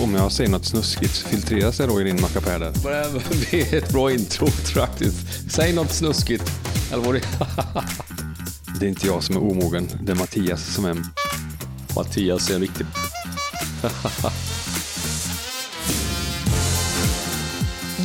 [0.00, 0.04] på.
[0.04, 2.72] Om jag säger något snuskigt så filtreras det då i din mackapär där.
[3.50, 5.50] Det är ett bra intro faktiskt.
[5.50, 6.50] Säg något snuskigt.
[6.92, 7.20] Eller vad det
[8.80, 10.96] Det är inte jag som är omogen, det är Mattias som är...
[11.96, 12.86] Mattias är en riktig...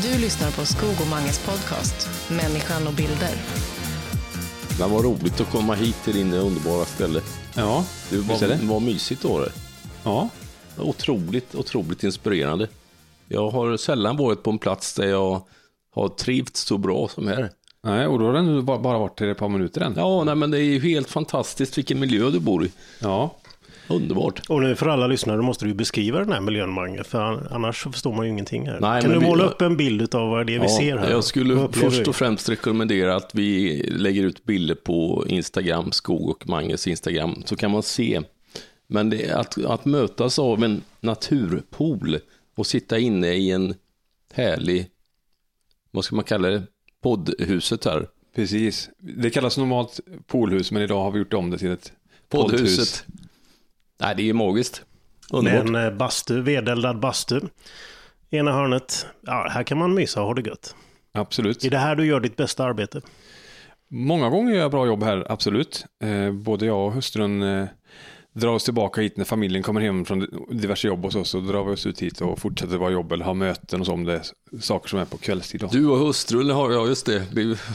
[0.03, 3.35] Du lyssnar på Skog och Manges podcast Människan och bilder.
[4.79, 7.21] Men vad roligt att komma hit till din underbara ställe.
[7.53, 8.65] Ja, Det visst är var, det?
[8.65, 9.51] var mysigt då det.
[10.03, 10.29] Ja,
[10.79, 12.67] Otroligt, otroligt inspirerande.
[13.27, 15.41] Jag har sällan varit på en plats där jag
[15.95, 17.49] har trivts så bra som här.
[17.83, 19.93] nej, och då har den bara varit i ett par minuter än.
[19.97, 22.71] Ja, nej, men det är ju helt fantastiskt vilken miljö du bor i.
[22.99, 23.35] Ja,
[23.87, 24.41] Underbart.
[24.49, 27.91] Och nu för alla lyssnare måste du beskriva den här miljön, Mange, för annars så
[27.91, 28.79] förstår man ju ingenting här.
[28.79, 30.97] Nej, kan du vi- måla upp en bild av vad det är vi Ja, ser
[30.97, 31.09] här?
[31.11, 32.09] Jag skulle först vi?
[32.09, 37.55] och främst rekommendera att vi lägger ut bilder på Instagram, Skog och Manges Instagram, så
[37.55, 38.21] kan man se.
[38.95, 42.19] Men det att, att mötas av en naturpool
[42.55, 43.75] och sitta inne i en
[44.33, 44.89] härlig,
[45.91, 46.63] vad ska man kalla det,
[47.01, 48.07] poddhuset här.
[48.35, 48.89] precis.
[48.97, 51.93] Det kallas normalt poolhus, men idag har vi gjort om det till ett
[52.29, 52.61] poddhus.
[52.61, 53.05] Poddhuset.
[53.97, 54.85] Nej, det är ju magiskt.
[55.31, 55.67] Med Underbart.
[55.67, 57.41] en eh, bastu, vedeldad bastu.
[58.29, 60.75] Ena hörnet, ja, här kan man mysa och ha det gött.
[61.11, 61.65] Absolut.
[61.65, 63.01] Är det här du gör ditt bästa arbete?
[63.87, 65.85] Många gånger gör jag bra jobb här, absolut.
[66.03, 67.67] Eh, både jag och hustrun eh,
[68.35, 71.29] drar oss tillbaka hit när familjen kommer hem från diverse jobb hos oss.
[71.29, 73.93] Så drar vi oss ut hit och fortsätter vara jobb eller ha möten och så
[73.93, 74.21] om det är
[74.61, 75.61] saker som är på kvällstid.
[75.61, 75.67] Då.
[75.67, 77.23] Du och hustrun har, ja just det.
[77.33, 77.55] Vi-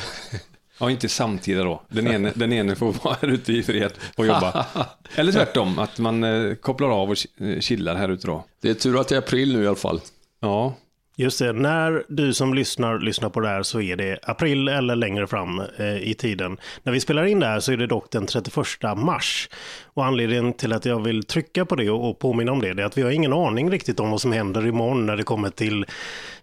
[0.83, 1.83] Ja, inte samtida då.
[1.89, 4.67] Den ene, den ene får vara här ute i fred och jobba.
[5.15, 8.45] Eller tvärtom, att man eh, kopplar av och eh, chillar här ute då.
[8.63, 10.01] Det är tur att det är april nu i alla fall.
[10.41, 10.75] Ja,
[11.21, 14.97] Just det, när du som lyssnar lyssnar på det här så är det april eller
[14.97, 16.57] längre fram eh, i tiden.
[16.83, 18.57] När vi spelar in det här så är det dock den 31
[18.97, 19.49] mars.
[19.85, 22.83] Och anledningen till att jag vill trycka på det och, och påminna om det, det
[22.83, 25.51] är att vi har ingen aning riktigt om vad som händer imorgon när det kommer
[25.51, 25.87] till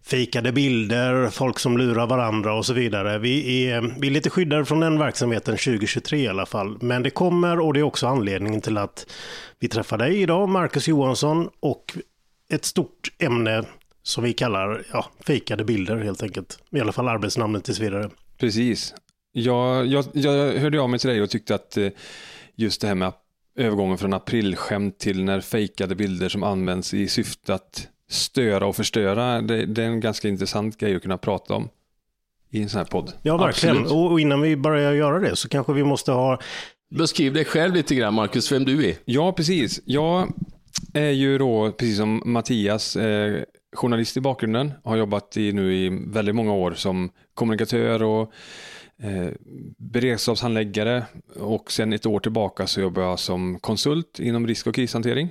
[0.03, 3.17] fikade bilder, folk som lurar varandra och så vidare.
[3.17, 6.77] Vi är, vi är lite skyddade från den verksamheten 2023 i alla fall.
[6.81, 9.07] Men det kommer och det är också anledningen till att
[9.59, 11.97] vi träffar dig idag, Marcus Johansson, och
[12.49, 13.63] ett stort ämne
[14.07, 16.59] som vi kallar ja, fejkade bilder helt enkelt.
[16.71, 18.09] I alla fall arbetsnamnet tills vidare.
[18.37, 18.93] precis.
[19.31, 21.89] Jag, jag, jag hörde av mig till dig och tyckte att eh,
[22.55, 23.13] just det här med
[23.55, 29.41] övergången från aprilskämt till när fejkade bilder som används i syfte att störa och förstöra,
[29.41, 31.69] det, det är en ganska intressant grej att kunna prata om
[32.49, 33.13] i en sån här podd.
[33.21, 33.85] Ja, verkligen.
[33.85, 36.39] Och, och innan vi börjar göra det så kanske vi måste ha...
[36.89, 38.95] Beskriv dig själv lite grann, Marcus, vem du är.
[39.05, 39.81] Ja, precis.
[39.85, 40.33] Jag
[40.93, 43.43] är ju då, precis som Mattias, eh,
[43.75, 44.73] journalist i bakgrunden.
[44.83, 48.31] Har jobbat i, nu i väldigt många år som kommunikatör och
[49.03, 49.29] eh,
[49.77, 51.05] beredskapshandläggare.
[51.35, 55.29] Och sen ett år tillbaka så jobbar jag som konsult inom risk och krishantering.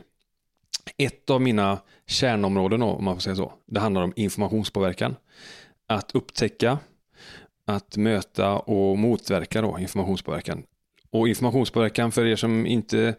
[0.96, 5.16] Ett av mina kärnområden, då, om man får säga så, det handlar om informationspåverkan.
[5.88, 6.78] Att upptäcka,
[7.66, 10.62] att möta och motverka då informationspåverkan.
[11.16, 13.14] Och informationspåverkan, för er som inte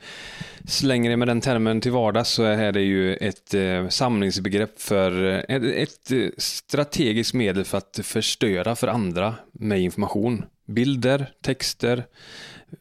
[0.66, 5.26] slänger er med den termen till vardags, så är det ju ett eh, samlingsbegrepp för
[5.50, 10.46] eh, ett, eh, strategiskt medel för att förstöra för andra med information.
[10.68, 12.06] Bilder, texter,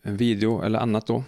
[0.03, 1.25] video eller annat då.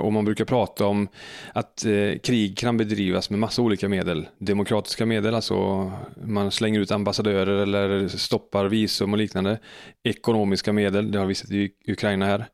[0.00, 1.08] Och man brukar prata om
[1.52, 1.86] att
[2.22, 4.26] krig kan bedrivas med massa olika medel.
[4.38, 5.92] Demokratiska medel, alltså
[6.24, 9.58] man slänger ut ambassadörer eller stoppar visum och liknande.
[10.02, 12.46] Ekonomiska medel, det har vi sett i Ukraina här.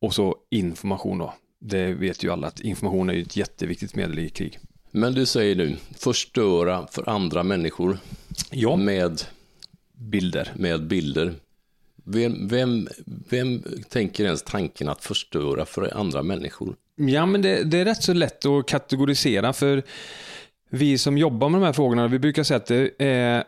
[0.00, 1.34] Och så information då.
[1.60, 4.58] Det vet ju alla att information är ju ett jätteviktigt medel i krig.
[4.90, 7.98] Men du säger nu, förstöra för andra människor
[8.50, 8.76] Ja.
[8.76, 9.22] med,
[9.94, 10.52] Bilder.
[10.54, 11.34] med bilder.
[12.04, 12.88] Vem, vem,
[13.28, 16.76] vem tänker ens tanken att förstöra för andra människor?
[16.96, 19.82] Ja, men det, det är rätt så lätt att kategorisera för
[20.70, 23.44] vi som jobbar med de här frågorna, vi brukar säga att det, är,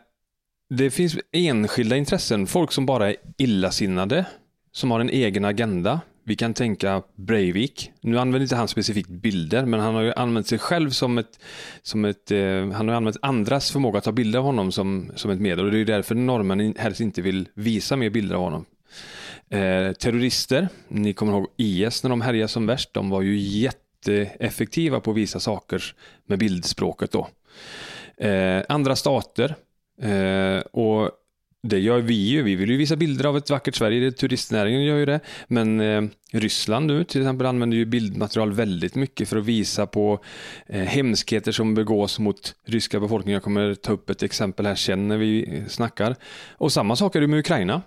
[0.69, 4.25] det finns enskilda intressen, folk som bara är illasinnade,
[4.71, 6.01] som har en egen agenda.
[6.29, 7.91] Vi kan tänka Breivik.
[8.01, 11.39] Nu använder inte han specifikt bilder, men han har ju använt sig själv som ett,
[11.81, 15.31] som ett eh, han har använt andras förmåga att ta bilder av honom som, som
[15.31, 18.41] ett medel och det är ju därför norrmännen helst inte vill visa mer bilder av
[18.41, 18.65] honom.
[19.49, 24.99] Eh, terrorister, ni kommer ihåg IS när de härjade som värst, de var ju jätteeffektiva
[24.99, 25.83] på att visa saker
[26.27, 27.27] med bildspråket då.
[28.25, 29.55] Eh, andra stater,
[30.01, 31.11] eh, och
[31.63, 34.83] det gör vi ju, vi vill ju visa bilder av ett vackert Sverige, det, turistnäringen
[34.83, 39.37] gör ju det, men eh, Ryssland nu till exempel använder ju bildmaterial väldigt mycket för
[39.37, 40.23] att visa på
[40.67, 43.33] eh, hemskheter som begås mot ryska befolkningen.
[43.33, 46.15] Jag kommer ta upp ett exempel här sen när vi snackar.
[46.51, 47.81] Och samma sak är det med Ukraina.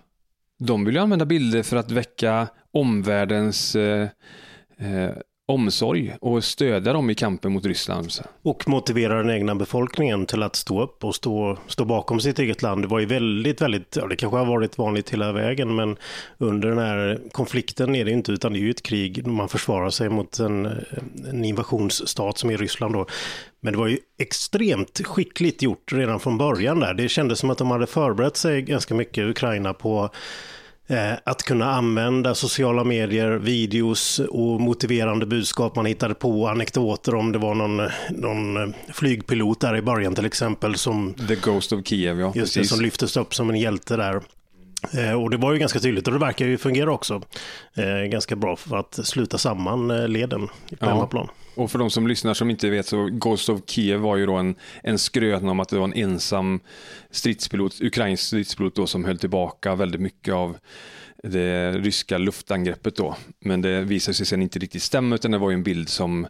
[0.59, 4.09] De vill ju använda bilder för att väcka omvärldens eh,
[4.79, 5.11] eh,
[5.49, 8.11] omsorg och stödja dem i kampen mot Ryssland.
[8.43, 12.63] Och motivera den egna befolkningen till att stå upp och stå, stå bakom sitt eget
[12.63, 12.85] land.
[12.85, 15.97] Det var ju väldigt, väldigt, ja, det kanske har varit vanligt hela vägen, men
[16.39, 19.27] under den här konflikten är det inte, utan det är ju ett krig.
[19.27, 20.67] Man försvarar sig mot en,
[21.29, 23.07] en invasionsstat som är Ryssland då.
[23.61, 26.95] Men det var ju extremt skickligt gjort redan från början där.
[26.95, 30.11] Det kändes som att de hade förberett sig ganska mycket, Ukraina, på
[31.25, 37.39] att kunna använda sociala medier, videos och motiverande budskap man hittade på, anekdoter om det
[37.39, 41.15] var någon, någon flygpilot där i början till exempel som...
[41.29, 42.33] The Ghost of Kiev, ja.
[42.35, 44.21] Just det, som lyftes upp som en hjälte där.
[44.93, 47.23] Eh, och det var ju ganska tydligt och det verkar ju fungera också.
[47.75, 50.87] Eh, ganska bra för att sluta samman leden på ja.
[50.87, 51.29] hemmaplan.
[51.55, 54.35] Och för de som lyssnar som inte vet så Ghost of Kiev var ju då
[54.35, 56.61] en, en skröna om att det var en ensam
[57.11, 60.57] stridspilot, ukrainsk stridspilot då som höll tillbaka väldigt mycket av
[61.23, 63.17] det ryska luftangreppet då.
[63.41, 66.27] Men det visade sig sen inte riktigt stämma utan det var ju en bild som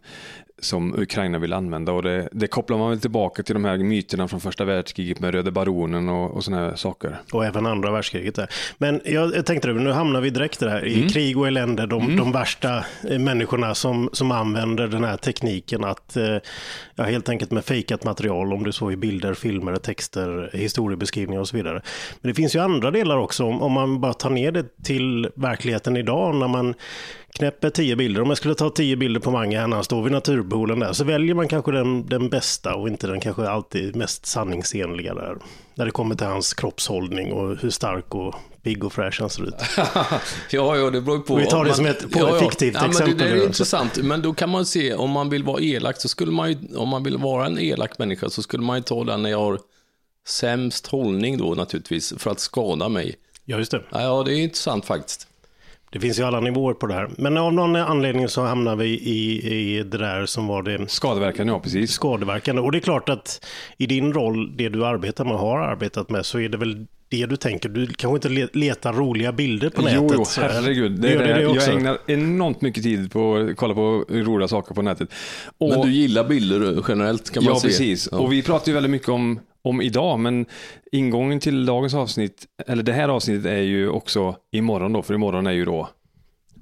[0.64, 4.28] som Ukraina vill använda och det, det, kopplar man väl tillbaka till de här myterna
[4.28, 7.20] från första världskriget med Röde Baronen och, och sådana här saker.
[7.32, 8.48] Och även andra världskriget där.
[8.78, 11.08] Men jag, tänkte, nu hamnar vi direkt där i mm.
[11.08, 12.16] krig och elände, de, mm.
[12.16, 16.36] de värsta eh, människorna som, som använder den här tekniken att, eh,
[16.94, 21.48] ja, helt enkelt med fejkat material, om det så är bilder, filmer, texter, historiebeskrivningar och
[21.48, 21.82] så vidare.
[22.20, 25.28] Men det finns ju andra delar också, om, om man bara tar ner det till
[25.34, 26.74] verkligheten idag, när man
[27.32, 28.23] knäpper tio bilder.
[28.23, 30.93] Om jag skulle ta tio bilder på Mange här när han står vid naturpoolen där
[30.93, 35.37] så väljer man kanske den, den bästa och inte den kanske alltid mest sanningsenliga där.
[35.75, 39.43] När det kommer till hans kroppshållning och hur stark och pigg och fräsch han ser
[39.43, 39.55] ut.
[40.50, 41.37] ja, ja, det beror på.
[41.37, 43.19] vi tar det som ett ja, fiktivt ja, exempel.
[43.19, 46.08] Det, det är intressant, men då kan man se om man vill vara elak så
[46.08, 49.05] skulle man ju, om man vill vara en elak människa så skulle man ju ta
[49.05, 49.58] den när jag har
[50.26, 53.14] sämst hållning då naturligtvis för att skada mig.
[53.44, 53.82] Ja, just det.
[53.90, 55.29] Ja, det är intressant faktiskt.
[55.92, 57.10] Det finns ju alla nivåer på det här.
[57.18, 60.90] Men av någon anledning så hamnar vi i, i det där som var det...
[60.90, 61.90] Skadeverkande, ja precis.
[61.90, 62.62] Skadeverkande.
[62.62, 63.46] Och det är klart att
[63.76, 66.86] i din roll, det du arbetar med och har arbetat med, så är det väl
[67.08, 67.68] det du tänker.
[67.68, 70.10] Du kanske inte letar roliga bilder på nätet.
[70.18, 70.92] Jo, herregud.
[70.92, 74.74] Det, det, det, det jag ägnar enormt mycket tid på att kolla på roliga saker
[74.74, 75.08] på nätet.
[75.58, 77.68] Och, Men du gillar bilder generellt kan man ja, se.
[77.68, 77.80] Precis.
[77.80, 78.26] Ja, precis.
[78.26, 80.46] Och vi pratar ju väldigt mycket om om idag, men
[80.92, 85.46] ingången till dagens avsnitt, eller det här avsnittet är ju också imorgon då, för imorgon
[85.46, 85.88] är ju då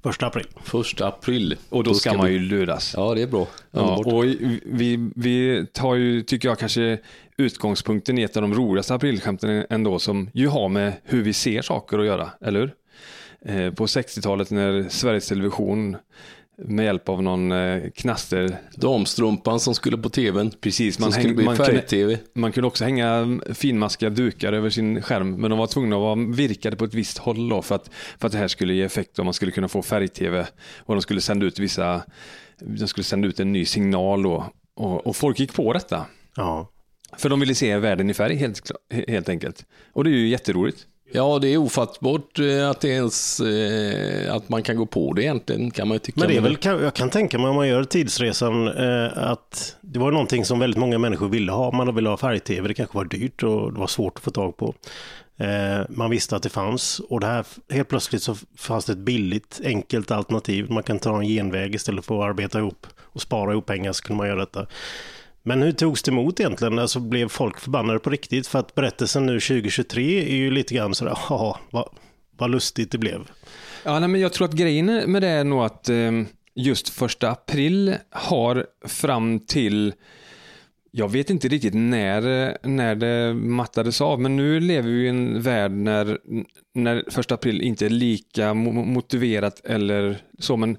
[0.03, 0.47] Första april.
[0.63, 1.57] Första april.
[1.69, 2.95] Och då, då ska, ska, man ju luras.
[2.97, 3.47] Ja, det är bra.
[3.71, 4.25] Ja, och
[4.65, 6.99] vi, vi tar ju, tycker jag, kanske
[7.37, 11.63] utgångspunkten i ett av de roligaste aprilskämten ändå, som ju har med hur vi ser
[11.63, 12.75] saker att göra, eller hur?
[13.45, 15.97] Eh, på 60-talet när Sveriges Television
[16.65, 18.57] med hjälp av någon eh, knaster.
[18.75, 20.51] Damstrumpan som skulle på tvn.
[20.61, 25.35] Precis, man, häng, bli man, kunde, man kunde också hänga finmaskiga dukar över sin skärm,
[25.41, 28.27] men de var tvungna att vara virkade på ett visst håll då för att, för
[28.27, 30.47] att det här skulle ge effekt och man skulle kunna få färg-tv
[30.77, 32.03] och de skulle sända ut vissa,
[32.61, 34.47] de skulle sända ut en ny signal då
[34.77, 36.07] och, och folk gick på detta.
[36.37, 36.71] Ja.
[37.19, 38.71] För de ville se världen i färg helt,
[39.09, 39.67] helt enkelt.
[39.93, 40.87] Och det är ju jätteroligt.
[41.13, 45.23] Ja, det är ofattbart eh, att, det ens, eh, att man kan gå på det
[45.23, 46.21] egentligen, kan man ju tycka.
[46.21, 49.99] Men det är väl, jag kan tänka mig om man gör tidsresan, eh, att det
[49.99, 51.73] var någonting som väldigt många människor ville ha.
[51.73, 54.57] Man ville ha färg-tv, det kanske var dyrt och det var svårt att få tag
[54.57, 54.75] på.
[55.89, 59.61] Man visste att det fanns och det här, helt plötsligt så fanns det ett billigt,
[59.65, 60.71] enkelt alternativ.
[60.71, 64.03] Man kan ta en genväg istället för att arbeta ihop och spara ihop pengar så
[64.03, 64.67] kunde man göra detta.
[65.43, 66.79] Men hur togs det emot egentligen?
[66.79, 68.47] Alltså blev folk förbannade på riktigt?
[68.47, 71.89] För att berättelsen nu 2023 är ju lite grann sådär, ja, vad,
[72.37, 73.31] vad lustigt det blev.
[73.85, 76.13] Ja, nej, men jag tror att grejen med det är nog att eh,
[76.55, 79.93] just första april har fram till
[80.93, 85.43] jag vet inte riktigt när, när det mattades av, men nu lever vi i en
[85.43, 86.19] värld när,
[86.75, 90.77] när första april inte är lika motiverat eller så, men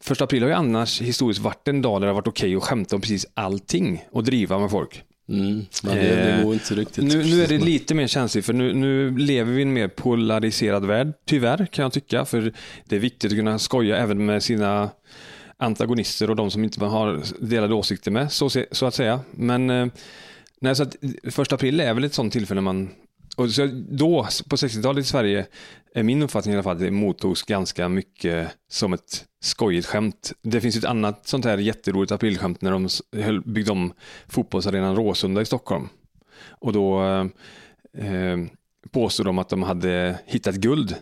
[0.00, 2.56] Första april har ju annars historiskt varit en dag där det har varit okej okay
[2.56, 5.04] att skämta om precis allting och driva med folk.
[5.28, 7.04] Mm, men det, det går inte riktigt.
[7.04, 9.88] Nu, nu, är det lite mer känsligt för nu, nu, lever vi i en mer
[9.88, 12.24] polariserad värld, tyvärr kan jag tycka.
[12.24, 12.52] För
[12.84, 14.90] det är viktigt att kunna skoja även med sina
[15.56, 19.20] antagonister och de som inte har delade åsikter med, så, så att säga.
[19.30, 19.86] Men eh,
[20.60, 20.96] nej, så att
[21.30, 22.88] första april är väl ett sånt tillfälle man
[23.38, 25.46] och så då, på 60-talet i Sverige,
[25.94, 30.32] är min uppfattning i alla fall att det mottogs ganska mycket som ett skojigt skämt.
[30.42, 32.88] Det finns ett annat sånt här jätteroligt aprilskämt när de
[33.44, 33.92] byggde om
[34.28, 35.88] fotbollsarenan Råsunda i Stockholm.
[36.48, 37.26] Och då eh,
[38.06, 38.38] eh
[38.90, 40.96] påstod de att de hade hittat guld.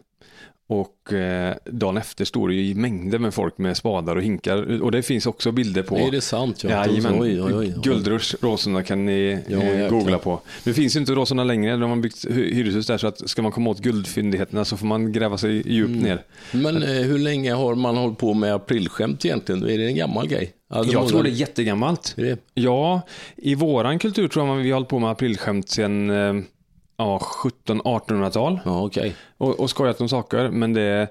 [0.69, 4.83] Och eh, dagen efter står det ju mängder med folk med spadar och hinkar.
[4.83, 5.97] Och det finns också bilder på.
[5.99, 6.65] Är det sant?
[6.65, 7.21] Ja, Jajamän.
[7.21, 7.75] oj, oj, oj.
[7.83, 10.41] Guldrush Råsunda kan ni Ja, eh, googla på.
[10.65, 13.43] Nu finns ju inte Råsunda längre, de har byggt hy- hyreshus där så att ska
[13.43, 16.03] man komma åt guldfyndigheterna så får man gräva sig djupt Mm.
[16.03, 16.23] ner.
[16.53, 19.63] Men eh, hur länge har man hållit på med aprilskämt egentligen?
[19.63, 20.53] Är det en gammal grej?
[20.71, 22.15] Alltså, Jag tror det är jättegammalt.
[22.17, 22.39] Är det?
[22.55, 23.01] Ja,
[23.37, 26.35] i våran kultur tror jag vi har hållit på med aprilskämt sedan eh,
[26.97, 29.17] ja, 1700-1800-tal Ja, okej.
[29.37, 30.51] och, och skojat om saker.
[30.51, 31.09] Men det,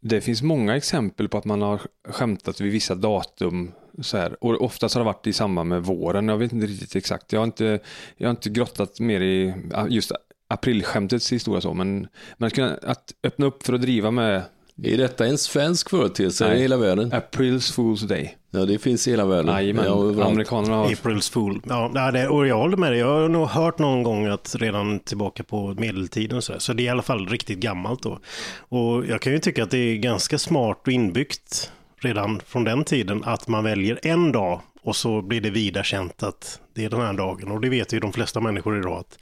[0.00, 3.72] det finns många exempel på att man har skämtat vid vissa datum.
[4.00, 4.44] Så här.
[4.44, 6.28] Och oftast har det varit i samband med våren.
[6.28, 7.32] Jag vet inte riktigt exakt.
[7.32, 7.78] Jag har inte,
[8.16, 9.54] jag har inte grottat mer i
[9.88, 10.12] just
[10.48, 11.74] aprilskämtets historia så.
[11.74, 14.42] Men, men att, kunna, att öppna upp för att driva med
[14.82, 16.58] Är detta en svensk företeelse Nej.
[16.58, 17.12] i hela världen?
[17.12, 18.36] April's Fool's Day.
[18.50, 19.54] Ja, det finns i hela världen.
[19.54, 20.86] Jajamän, Ja, amerikanerna har...
[20.86, 21.60] April's Fool.
[21.64, 23.00] Ja, det, och jag håller med dig.
[23.00, 26.58] Jag har nog hört någon gång att redan tillbaka på medeltiden så, där.
[26.58, 28.18] så det är i alla fall riktigt gammalt då.
[28.58, 32.84] Och jag kan ju tycka att det är ganska smart och inbyggt redan från den
[32.84, 36.90] tiden att man väljer en dag och så blir det vida känt att det är
[36.90, 37.50] den här dagen.
[37.50, 39.18] Och det vet ju de flesta människor idag att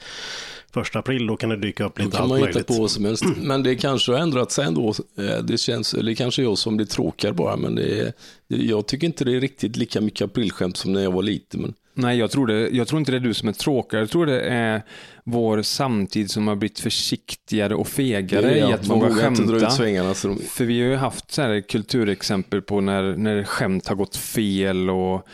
[0.74, 2.90] första april då kan det dyka upp Då lite kan allt man hitta på vad
[2.90, 3.24] som helst.
[3.36, 4.94] Men det kanske har ändrat sig ändå.
[5.18, 8.12] Eh, Det känns, eller kanske jag som blir tråkigare bara, men det är,
[8.48, 11.60] det, jag tycker inte det är riktigt lika mycket aprilskämt som när jag var liten.
[11.60, 14.02] Men Nej, jag tror, det, jag tror inte det är du som är tråkigare.
[14.02, 14.82] Jag tror det är
[15.24, 19.66] vår samtid som har blivit försiktigare och fegare i att man våga dra skämta.
[19.66, 20.14] ut svängarna.
[20.14, 23.94] Så de, För vi har ju haft så här kulturexempel på när, när skämt har
[23.96, 25.26] gått fel och,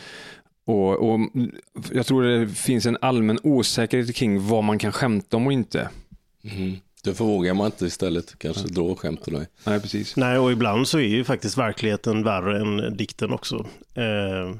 [0.65, 1.19] och, och
[1.91, 5.89] jag tror det finns en allmän osäkerhet kring vad man kan skämta om och inte.
[6.43, 9.47] mm, därför vågar man inte istället kanske dra skämt till dig.
[9.65, 10.15] Nej, precis.
[10.15, 13.65] Nej, och ibland så är ju faktiskt verkligheten värre än dikten också.
[13.93, 14.55] Eh,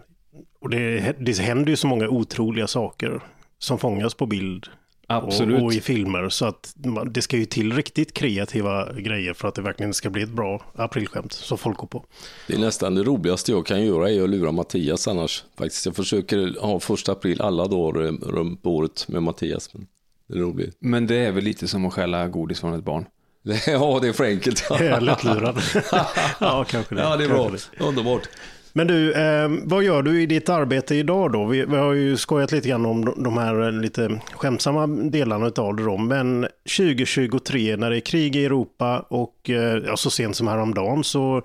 [0.60, 3.22] och det, det händer ju så många otroliga saker
[3.60, 4.68] som fångas på bild
[5.16, 5.60] Absolut.
[5.60, 6.30] och, och i filmer.
[6.30, 10.10] Så att man, det ska ju till riktigt kreativa grejer för att det verkligen ska
[10.10, 12.06] bli ett bra aprilskämt som folk går på.
[12.48, 15.44] Det är nästan det roligaste jag kan göra är att lura Mattias annars.
[15.58, 15.86] Faktiskt.
[15.86, 19.74] Jag försöker ha första april alla dagar eh, runt på året med Mattias.
[19.74, 19.88] Men
[20.28, 20.78] det är roligt.
[20.80, 23.06] Men det är väl lite som att stjäla godis från ett barn.
[23.68, 24.66] Ja, det är för enkelt.
[24.70, 25.62] Jag är Lättlurad.
[26.40, 27.02] ja, kanske det.
[27.02, 27.52] Ja, det är bra.
[27.80, 28.30] Underbart.
[28.74, 31.46] Men du, eh, vad gör du i ditt arbete idag då?
[31.46, 35.76] Vi, vi har ju skojat lite grann om de- här eh, lite skämtsamma delarna av
[35.76, 35.98] det då.
[35.98, 36.48] Men
[36.78, 41.42] 2023 när det är krig i Europa och eh, ja, så sent som häromdagen så,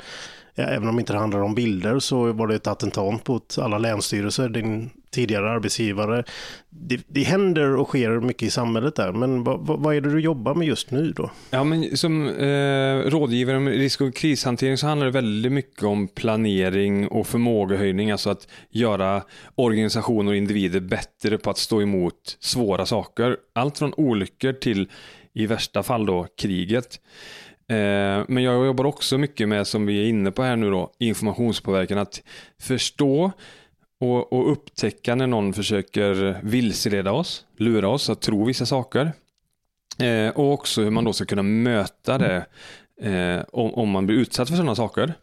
[0.55, 3.79] ja, även om inte det handlar om bilder, så var det ett attentat mot alla
[3.79, 6.25] länsstyrelser, din tidigare arbetsgivare.
[6.71, 10.11] Det, det händer och sker mycket i samhället där, men vad, vad, vad är det
[10.11, 11.31] du jobbar med just nu då?
[11.51, 16.09] Ja, men som eh, rådgivare med risk och krishantering så handlar det väldigt mycket om
[16.09, 19.23] planering och förmågehöjning, alltså att göra
[19.55, 23.37] organisationer och individer bättre på att stå emot svåra saker.
[23.55, 24.89] Allt från olyckor till
[25.33, 27.01] i värsta fall då kriget.
[27.69, 30.91] Eh, men jag jobbar också mycket med, som vi är inne på här nu då,
[30.99, 31.99] informationspåverkan.
[31.99, 32.23] Att
[32.61, 33.33] förstå
[34.01, 39.13] och, och upptäcka när någon försöker vilseleda oss, lura oss att tro vissa saker.
[39.99, 42.47] Eh, och också hur man då ska kunna möta det
[43.01, 45.15] eh, om, om man blir utsatt för sådana saker.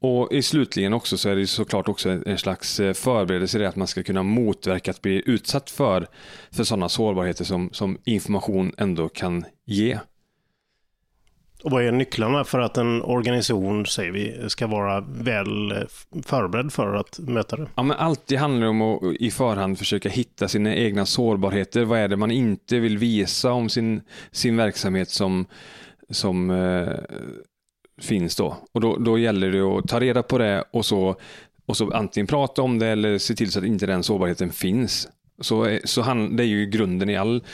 [0.00, 3.68] Och i slutligen också så är det såklart också en slags eh, förberedelse i det
[3.68, 6.06] att man ska kunna motverka att bli utsatt för,
[6.50, 9.98] för sådana sårbarheter som, som information ändå kan ge.
[11.64, 15.74] Och vad är nycklarna för att en organisation, säger vi, ska vara väl
[16.26, 17.66] förberedd för att möta det?
[17.74, 21.84] Ja, men alltid handlar det om att i förhand försöka hitta sina egna sårbarheter.
[21.84, 25.46] Vad är det man inte vill visa om sin, sin verksamhet som,
[26.10, 26.88] som eh,
[28.00, 28.56] finns då?
[28.72, 31.16] Och då, då gäller det att ta reda på det och så,
[31.66, 35.08] och så antingen prata om det eller se till så att inte den sårbarheten finns.
[35.40, 37.44] Så, så han, det är ju grunden i all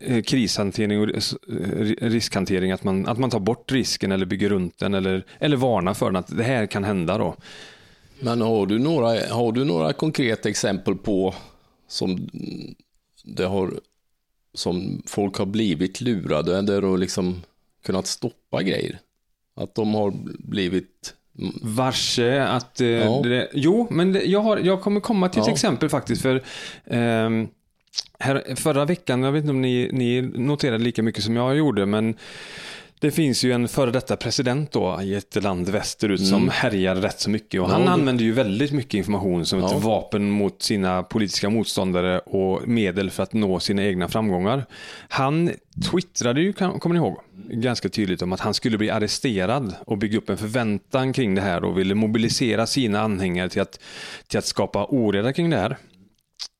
[0.00, 1.20] eh, krishantering och eh,
[2.00, 5.94] riskhantering, att man, att man tar bort risken eller bygger runt den eller, eller varnar
[5.94, 7.36] för den, att det här kan hända då.
[8.20, 11.34] Men har du några, har du några konkreta exempel på
[11.88, 12.28] som
[13.24, 13.80] det har
[14.54, 17.42] som folk har blivit lurade eller liksom
[17.84, 18.98] kunnat stoppa grejer?
[19.54, 21.14] Att de har blivit
[21.62, 22.80] varse att...
[22.80, 23.20] Eh, Ja.
[23.24, 25.52] det, jo, men det, jag, har, jag kommer komma till ett Ja.
[25.52, 26.22] exempel faktiskt.
[26.22, 26.42] För
[26.86, 27.48] ehm,
[28.18, 31.86] här, Förra veckan, jag vet inte om ni, ni noterade lika mycket som jag gjorde,
[31.86, 32.14] men
[33.02, 37.20] det finns ju en före detta president då i ett land västerut som härjar rätt
[37.20, 37.60] så mycket.
[37.60, 37.86] Och han Mm.
[37.86, 39.66] Ja, använder ju väldigt mycket information som Ja.
[39.76, 44.64] ett vapen mot sina politiska motståndare och medel för att nå sina egna framgångar.
[45.08, 45.50] Han
[45.90, 47.16] twittrade ju, kommer ni ihåg,
[47.50, 51.40] ganska tydligt om att han skulle bli arresterad och bygga upp en förväntan kring det
[51.42, 53.80] här och ville mobilisera sina anhängare till att,
[54.28, 55.76] till att skapa oreda kring det här.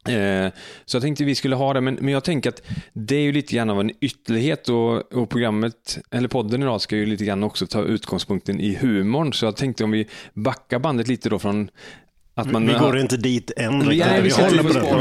[0.09, 0.53] Eh,
[0.85, 3.33] så jag tänkte vi skulle ha det, men, men jag tänker att det är ju
[3.33, 7.43] lite grann av en ytterlighet och, och programmet, eller podden idag ska ju lite grann
[7.43, 9.33] också ta utgångspunkten i humorn.
[9.33, 11.71] Så jag tänkte om vi backar bandet lite då från
[12.35, 13.89] att man, vi går inte dit än.
[13.89, 14.97] vi, håller på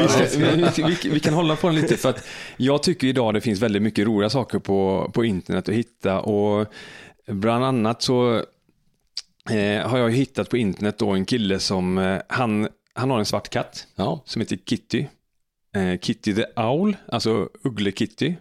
[0.78, 1.14] den.
[1.14, 2.28] vi kan hålla på den lite för att
[2.58, 6.74] jag tycker idag det finns väldigt mycket roliga saker på, på internet att hitta och
[7.28, 8.36] bland annat så
[9.50, 13.26] eh, har jag hittat på internet då en kille som, eh, han, han har en
[13.26, 14.22] svart katt Ja.
[14.26, 15.06] som heter Kitty.
[15.76, 18.34] Eh, Kitty the Owl, alltså Uggle-Kitty.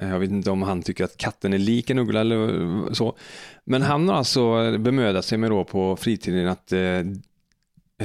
[0.00, 3.16] Eh, jag vet inte om han tycker att katten är lik en uggla eller så.
[3.64, 6.80] Men han har alltså bemödat sig med då på fritiden att eh,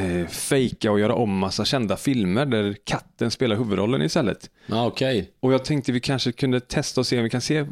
[0.03, 4.49] eh, fejka och göra om massa kända filmer där katten spelar huvudrollen istället.
[4.65, 5.31] Ja, okej.
[5.39, 7.65] Och jag tänkte vi kanske kunde testa och se om vi kan se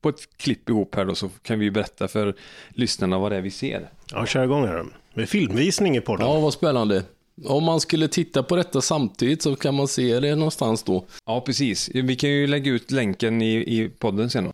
[0.00, 2.34] på ett klipp ihop här då så kan vi berätta för
[2.68, 3.90] lyssnarna vad det är vi ser.
[4.12, 4.84] Ja, kör igång här.
[5.14, 6.26] Med filmvisning i podden.
[6.26, 7.02] Ja, vad spännande.
[7.44, 11.04] Om man skulle titta på detta samtidigt så kan man se det någonstans då.
[11.26, 11.90] Ja, precis.
[11.94, 14.52] Vi kan ju lägga ut länken i, i podden sen.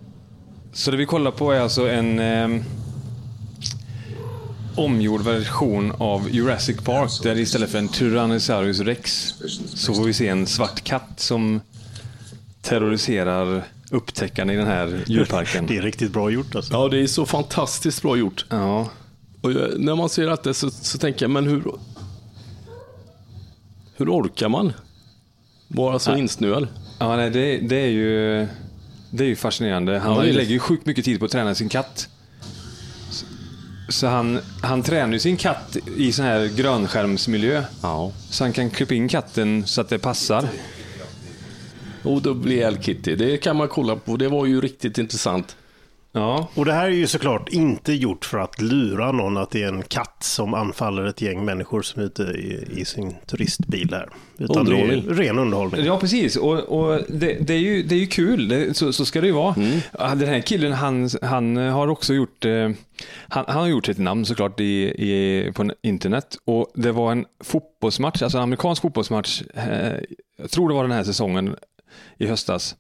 [0.73, 2.63] Så det vi kollar på är alltså en eh,
[4.77, 9.35] omgjord version av Jurassic Park där istället för en Tyrannosaurus rex
[9.75, 11.61] så får vi se en svart katt som
[12.63, 15.67] terroriserar upptäckarna i den här djurparken.
[15.69, 16.73] Det är riktigt bra gjort alltså.
[16.73, 18.45] Ja, det är så fantastiskt bra gjort.
[18.49, 18.89] Ja,
[19.41, 21.63] Och jag- när man ser detta så, så tänker jag, men hur...
[23.97, 24.73] Hur orkar man?
[25.69, 26.69] Vara så insnöad?
[26.99, 28.47] ja nej, det, det är ju
[29.11, 29.99] det är ju fascinerande.
[29.99, 32.09] Han Ja, lägger ju sjukt mycket tid på att träna sin katt.
[33.11, 33.27] Så-
[33.89, 37.63] Så han, han tränar ju sin katt i sån här grönskärmsmiljö.
[37.83, 38.13] Ja.
[38.31, 40.49] Så han kan klippa in katten så att det passar.
[42.03, 43.17] Och då blir Kitty.
[43.17, 44.17] Det kan man kolla på.
[44.17, 45.57] Det var ju riktigt intressant.
[46.17, 49.63] Ja, Och det här är ju såklart inte gjort för att lura någon att det
[49.63, 53.89] är en katt som anfaller ett gäng människor som är ute i, i sin turistbil
[53.93, 54.09] här.
[54.39, 55.85] Utan det är ren underhållning.
[55.85, 56.37] ja precis.
[56.37, 58.49] Och, och det, det, är ju, det är ju kul.
[58.49, 59.55] Det, så, så ska det ju vara.
[59.99, 62.71] Ja, Den här killen, han, han har också gjort eh,
[63.29, 66.37] han, han har gjort ett namn såklart i, i, på internet.
[66.45, 69.43] Och det var en fotbollsmatch, alltså en amerikansk fotbollsmatch.
[69.55, 69.93] Eh,
[70.39, 71.57] jag tror det var den här säsongen
[72.19, 72.77] i höstas.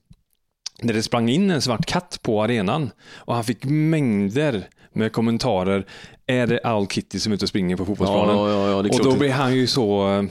[0.78, 2.90] Där det sprang in en svart katt på arenan.
[3.14, 5.86] Och han fick mängder med kommentarer.
[6.26, 8.36] Är det Owl Kitty som är ute och springer på fotbollsplanen?
[8.36, 10.24] Ja, ja, ja, och då blev han ju så eh,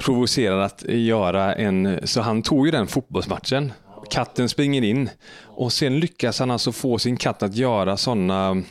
[0.00, 3.72] provocerad att göra en, så han tog ju den fotbollsmatchen.
[4.10, 5.10] Katten springer in
[5.42, 8.62] och sen lyckas han alltså få sin katt att göra sådana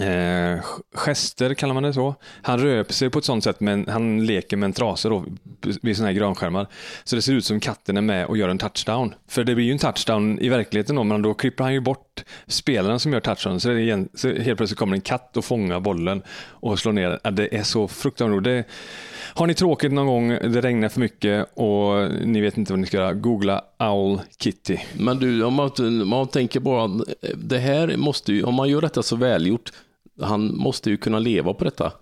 [0.00, 2.14] eh, gester, kallar man det så.
[2.42, 5.24] Han röper sig på ett sånt sätt, men han leker med en trasa då,
[5.82, 6.66] vid sådana här grönskärmar.
[7.04, 9.14] Så det ser ut som katten är med och gör en touchdown.
[9.28, 12.24] För det blir ju en touchdown i verkligheten då, men då klipper han ju bort
[12.46, 13.60] spelaren som gör touchdown.
[13.60, 16.92] Så, det är igen, så helt plötsligt kommer en katt och fångar bollen och slår
[16.92, 17.20] ner.
[17.24, 18.44] Ja, Det är så fruktansvärt.
[18.44, 18.64] Det,
[19.34, 22.86] har ni tråkigt någon gång, det regnar för mycket och ni vet inte vad ni
[22.86, 24.78] ska göra, googla Owl Kitty.
[24.92, 27.00] Men du, om man, om man tänker bara,
[27.34, 29.72] det här måste ju, om man gör detta så välgjort,
[30.22, 31.92] han måste ju kunna leva på detta.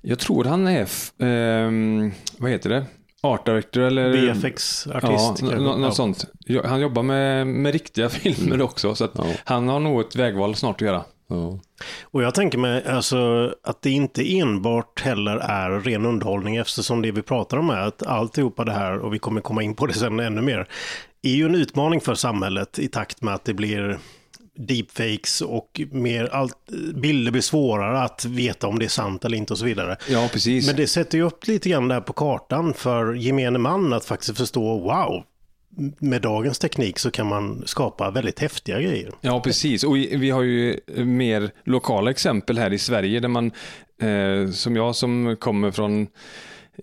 [0.00, 0.86] Jag tror han är,
[1.18, 2.86] ehm, vad heter det?
[3.22, 4.10] Art director eller?
[4.10, 4.86] VFX-artist.
[5.12, 5.56] Ja, kanske.
[5.56, 5.90] nå- något Ja.
[5.90, 6.24] sånt.
[6.64, 9.24] Han jobbar med, med riktiga filmer också, så att Ja.
[9.44, 11.04] han har nog ett vägval snart att göra.
[11.28, 11.58] Ja.
[12.02, 17.10] Och jag tänker mig alltså, att det inte enbart heller är ren underhållning eftersom det
[17.12, 19.92] vi pratar om är att alltihopa det här, och vi kommer komma in på det
[19.94, 20.68] sen ännu mer,
[21.22, 23.98] är ju en utmaning för samhället i takt med att det blir
[24.66, 26.56] deepfakes och mer allt,
[26.94, 29.96] bilder blir svårare att veta om det är sant eller inte och så vidare.
[30.08, 30.66] Ja, precis.
[30.66, 34.38] Men det sätter ju upp lite grann där på kartan för gemene man att faktiskt
[34.38, 35.24] förstå, wow,
[35.98, 39.12] med dagens teknik så kan man skapa väldigt häftiga grejer.
[39.20, 39.84] Ja, precis.
[39.84, 43.46] Och vi har ju mer lokala exempel här i Sverige där man,
[44.02, 46.06] eh, som jag som kommer från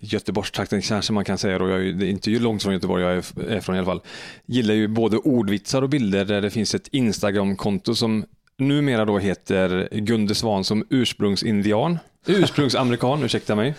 [0.02, 2.72] Göteborgstrakten kanske man kan säga då, jag är, ju- det är inte ju långt från
[2.72, 4.00] Göteborg jag är, är från i alla fall,
[4.46, 8.24] gillar ju både ordvitsar och bilder där det finns ett Instagram-konto som
[8.58, 11.98] numera då heter Gunde Svan som ursprungsindian.
[12.26, 13.74] Ursprungsamerikan, ursäkta mig.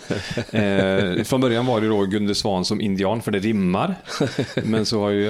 [0.50, 3.94] Eh, från början var det då Gunde Svan som indian, för det rimmar.
[4.64, 5.28] Men så har ju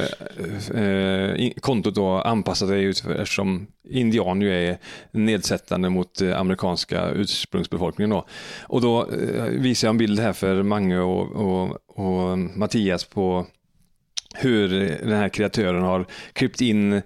[0.75, 4.79] eh, kontot då anpassat sig eftersom indian ju är
[5.11, 8.11] nedsättande mot eh, amerikanska ursprungsbefolkningen.
[8.11, 8.27] Då.
[8.63, 13.47] Och då eh, visar jag en bild här för Mange och, och, och Mattias på
[14.35, 14.69] hur
[15.03, 17.03] den här kreatören har klippt in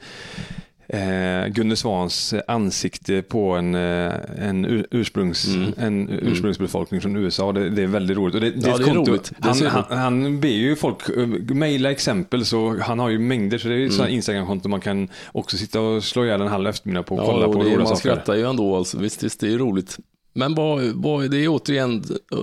[0.89, 7.53] eh, Gunde Svans ansikte på en, eh, en, ur, ursprungs, en ursprungsbefolkning från USA.
[7.53, 8.35] Det, det är väldigt roligt.
[8.35, 9.33] Och det, det Ja, ett det är roligt.
[9.41, 13.59] Han, han, han ber ju folk eh, mejla exempel, så han har ju mängder.
[13.59, 14.09] Så det är ju mm.
[14.09, 17.47] Instagram-konto man kan också sitta och slå ihjäl en halv eftermiddag på och Ja, kolla
[17.47, 18.01] och på det, roliga man saker.
[18.01, 18.99] skrattar ju ändå alltså.
[18.99, 19.99] Visst, visst, det är roligt.
[20.33, 22.39] Men vad, vad, det är återigen, eh,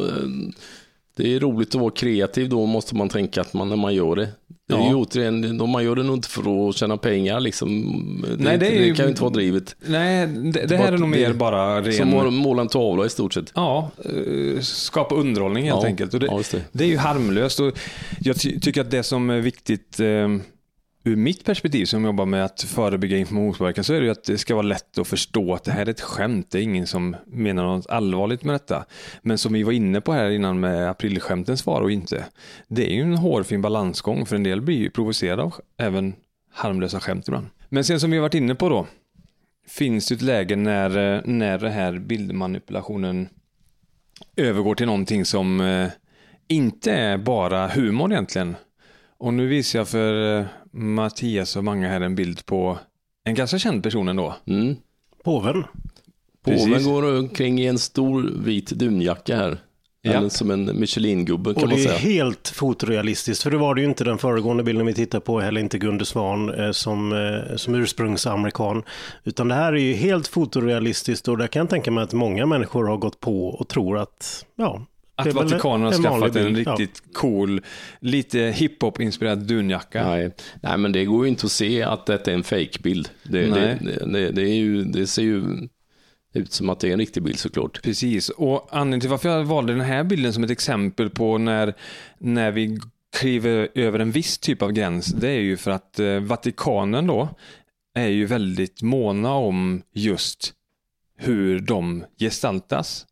[1.23, 4.15] det är roligt att vara kreativ, då måste man tänka att man när man gör
[4.15, 4.29] det.
[4.67, 4.89] Det är Ja.
[4.89, 7.69] ju återigen, man gör det nog inte för att tjäna pengar liksom.
[8.37, 9.75] Det, Nej, det är det ju- kan ju inte vara drivet.
[9.85, 11.93] Nej, det, det här är nog mer bara ren...
[11.93, 13.51] Som måla- måla en tavla i stort sett.
[13.55, 16.13] Ja, eh, skapa underhållning helt Ja, enkelt.
[16.13, 17.59] Och det, ja, det är ju harmlöst.
[17.59, 17.73] Och
[18.19, 20.07] jag ty tycker att det som är viktigt eh,
[21.03, 24.37] ur mitt perspektiv som jobbar med att förebygga informationspåverkan så är det ju att det
[24.37, 26.51] ska vara lätt att förstå att det här är ett skämt.
[26.51, 28.85] Det är ingen som menar något allvarligt med detta.
[29.21, 32.25] Men som vi var inne på här innan med aprilskämtens vara och inte.
[32.67, 36.13] Det är ju en hårfin balansgång för en del blir ju provocerade av även
[36.53, 37.47] harmlösa skämt ibland.
[37.69, 38.87] Men sen som vi har varit inne på då
[39.67, 43.29] finns det ett läge när, när det här bildmanipulationen
[44.35, 45.87] övergår till någonting som eh,
[46.47, 48.55] inte är bara humor egentligen.
[49.17, 52.79] Och nu visar jag för eh, Mattias och många här en bild på
[53.25, 54.35] en ganska känd person ändå.
[54.47, 54.75] Mm.
[55.23, 55.63] Påven.
[56.45, 56.65] Precis.
[56.65, 59.57] Påven går omkring i en stor vit dunjacka här.
[60.03, 60.11] Ja.
[60.11, 61.97] Eller som en Michelin-gubbe kan Och man det är säga.
[61.97, 65.61] helt fotorealistiskt, för det var det ju inte den föregående bilden vi tittar på, heller
[65.61, 68.83] inte Gunde Svan eh, som, eh, som ursprungsamerikan.
[69.23, 72.45] Utan det här är ju helt fotorealistiskt och där kan jag tänka mig att många
[72.45, 74.85] människor har gått på och tror att, ja,
[75.21, 76.67] Att Vatikanen har skaffat en bild.
[76.67, 76.71] Ja.
[76.71, 77.61] riktigt cool,
[77.99, 80.07] lite hiphop-inspirerad dunjacka.
[80.07, 80.31] Nej.
[80.61, 83.09] Nej, men det går ju inte att se att detta är en fake-bild.
[83.23, 83.77] Det, det, Nej.
[83.81, 85.43] det, det, det, är ju, det ser ju
[86.33, 87.81] ut som att det är en riktig bild såklart.
[87.83, 91.73] Precis, och anledningen till varför jag valde den här bilden som ett exempel på när,
[92.19, 92.79] när vi
[93.17, 97.29] kliver över en viss typ av gräns, det är ju för att eh, Vatikanen då
[97.95, 100.53] är ju väldigt måna om just
[101.17, 103.05] hur de gestaltas.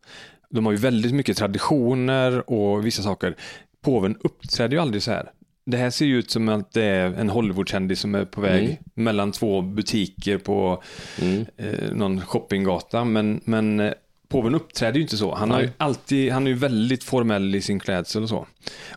[0.50, 3.36] De har ju väldigt mycket traditioner och vissa saker.
[3.82, 5.32] Påven uppträder ju aldrig så här.
[5.66, 8.64] Det här ser ju ut som att det är en Hollywoodkändis som är på väg
[8.64, 8.78] Mm.
[8.94, 10.84] mellan två butiker på
[11.22, 11.46] Mm.
[11.58, 13.04] eh, någon shoppinggata.
[13.06, 13.94] Men, men eh,
[14.28, 15.36] påven uppträder ju inte så.
[15.36, 18.48] Han, har ju alltid, han är ju väldigt formell i sin klädsel och så.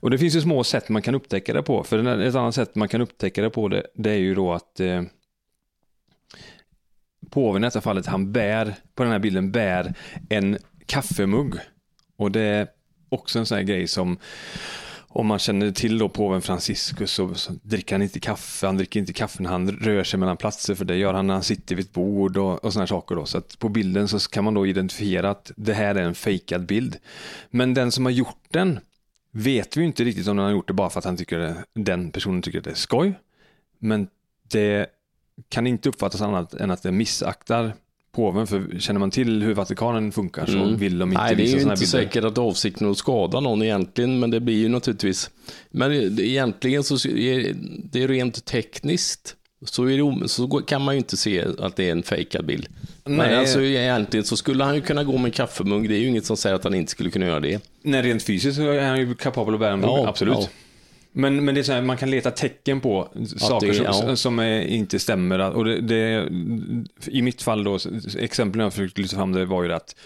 [0.01, 1.85] Och det finns ju små sätt man kan upptäcka det på.
[1.85, 4.81] För ett annat sätt man kan upptäcka det på det, det är ju då att
[4.81, 5.03] eh,
[7.31, 9.95] påven i detta fallet, han bär, på den här bilden, bär
[10.29, 10.59] en
[10.93, 11.55] kaffemugg.
[12.17, 12.69] Och det är
[13.09, 14.19] också en sån här grej som
[15.15, 19.01] om man känner till då påven Franciscus så, så dricker han inte kaffe, han dricker
[19.01, 21.77] inte kaffe när han rör sig mellan platser för det gör han när han sitter
[21.77, 23.27] vid ett bord och, och sådana saker då.
[23.27, 26.67] Så att på bilden så kan man då identifiera att det här är en fejkad
[26.67, 26.97] bild.
[27.51, 28.81] Men den som har gjort den
[29.31, 31.39] vet vi ju inte riktigt om den har gjort det bara för att han tycker
[31.39, 33.15] det, den personen tycker det är skoj.
[33.79, 34.09] Men
[34.49, 34.87] det
[35.49, 37.73] kan inte uppfattas annat än att det missaktar
[38.13, 40.77] påven, för känner man till hur Vatikanen funkar så Mm.
[40.77, 41.87] vill de inte Nej, det är ju inte bilder.
[41.87, 45.31] säkert att avsikten är att skada någon egentligen, men det blir ju naturligtvis.
[45.71, 47.55] Men egentligen så är
[47.93, 52.03] det rent tekniskt så, det, så kan man ju inte se att det är en
[52.03, 52.67] fejkad bild.
[53.05, 53.17] Nej.
[53.17, 55.89] Men alltså egentligen så skulle han ju kunna gå med en kaffemugg.
[55.89, 57.61] Det är ju inget som säger att han inte skulle kunna göra det.
[57.83, 60.35] Nej, rent fysiskt så är han ju kapabel att bära en mugg, Ja, absolut.
[60.41, 60.49] ja.
[61.13, 64.17] Men, men det är så här, man kan leta tecken på saker det- som, ja.
[64.17, 65.39] som är, inte stämmer.
[65.51, 66.29] Och det, det,
[67.07, 67.79] I mitt fall då,
[68.19, 69.97] exemplen jag försökte lyfta fram det var ju att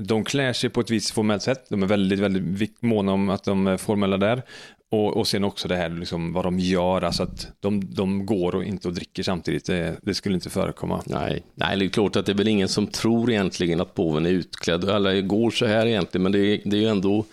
[0.00, 1.64] de klär sig på ett visst formellt sätt.
[1.68, 4.42] De är väldigt, väldigt måna om att de är formella där.
[4.90, 8.54] Och, och sen också det här liksom, vad de gör, alltså att de, de går
[8.54, 9.64] och inte och dricker samtidigt.
[9.66, 11.02] Det, det skulle inte förekomma.
[11.06, 14.26] Nej, nej, det är klart att det är väl ingen som tror egentligen att påven
[14.26, 17.24] är utklädd, eller går så här egentligen, men det det är ju ändå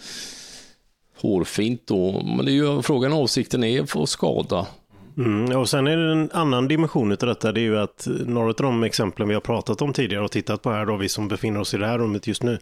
[1.21, 2.21] hårfint då.
[2.37, 4.67] Men det är ju frågan avsikten är för att skada.
[5.17, 8.47] Mm, och sen är det en annan dimension utav detta, det är ju att några
[8.47, 11.27] av de exemplen vi har pratat om tidigare och tittat på här då, vi som
[11.27, 12.59] befinner oss i det här rummet just nu,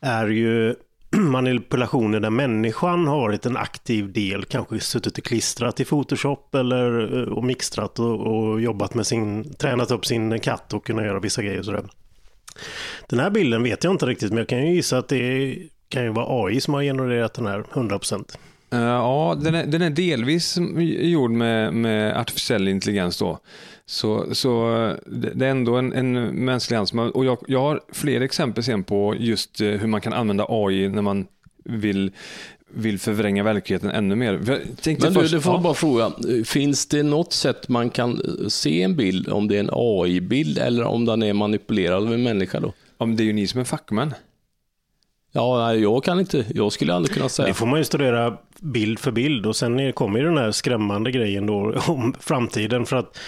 [0.00, 0.74] är ju
[1.16, 7.18] manipulationer där människan har varit en aktiv del, kanske suttit och klistrat i Photoshop eller
[7.18, 11.20] eh, och mixtrat och, och jobbat med sin, tränat upp sin katt och kunna göra
[11.20, 11.84] vissa grejer och sådär.
[13.08, 15.56] Den här bilden vet jag inte riktigt, men jag kan ju gissa att det är
[15.92, 18.36] kan ju vara AI som har genererat den här 100%.
[18.72, 20.58] Eh, ja, den är, den är delvis
[21.00, 23.38] gjord med, med artificiell intelligens då.
[23.86, 24.92] Så, så eh,
[25.34, 26.12] det är ändå en, en
[26.44, 26.88] mänsklig hand.
[26.94, 30.46] har- Och jag, jag har fler exempel sen på just eh, hur man kan använda
[30.48, 31.26] AI när man
[31.64, 32.10] vill,
[32.74, 34.38] vill förvränga verkligheten ännu mer.
[34.82, 35.60] Tänkte Men du, först, du får ja.
[35.60, 36.12] bara fråga,
[36.44, 40.84] finns det något sätt man kan se en bild, om det är en AI-bild eller
[40.84, 42.72] om den är manipulerad av en människa då?
[42.98, 44.14] Ja, men det är ju ni som är fackmän.
[45.32, 47.48] Ja, jag kan inte, jag skulle aldrig kunna säga.
[47.48, 51.10] Det får man ju studera bild för bild och sen kommer ju den här skrämmande
[51.10, 53.18] grejen då om framtiden för att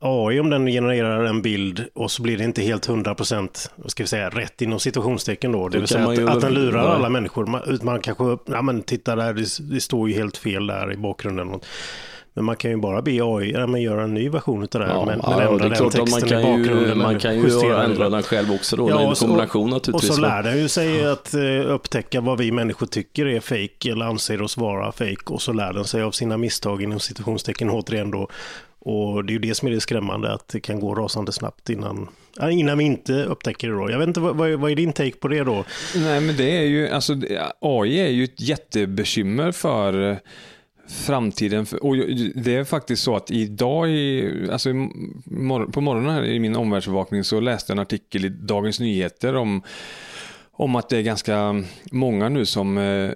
[0.00, 4.02] AI om den genererar en bild och så blir det inte helt 100% vad ska
[4.02, 5.68] vi säga, rätt inom situationstecken då.
[5.68, 6.92] Det vill säga att, att den lurar Nej.
[6.92, 7.46] alla människor.
[7.46, 10.96] Man, man kanske, ja men titta där, det, det står ju helt fel där i
[10.96, 11.60] bakgrunden.
[12.36, 14.78] Men man kan ju bara be AI ja, men göra en ny version av det
[14.86, 14.94] här.
[14.94, 16.58] Ja, men, ja, men det ändra är den klart att man texten i kan ju,
[16.58, 16.98] bakgrunden.
[16.98, 17.40] man eller kan ju
[17.74, 18.12] ändra den.
[18.12, 20.14] den själv också då, Ja, och så- kombination Och naturligtvis.
[20.14, 20.28] så va?
[20.28, 21.40] lär den ju sig att eh,
[21.74, 25.72] upptäcka vad vi människor tycker är fake eller anser oss vara fake och så lär
[25.72, 28.28] den sig av sina misstag inom situationstecken återigen då.
[28.78, 31.70] Och det är ju det som är det skrämmande, att det kan gå rasande snabbt
[31.70, 33.90] innan, ja, innan vi inte upptäcker det då.
[33.90, 35.64] Jag vet inte, vad, vad är- är din take på det då?
[35.96, 40.16] Nej, men det är ju, alltså det- AI är ju ett jättebekymmer för eh,
[40.88, 41.66] framtiden.
[41.66, 41.96] För- Och
[42.34, 44.68] det är faktiskt så att idag, i, alltså
[45.72, 49.62] på morgonen här i min omvärldsbevakning så läste jag en artikel i Dagens Nyheter om
[50.58, 53.10] om att det är ganska många nu som eh,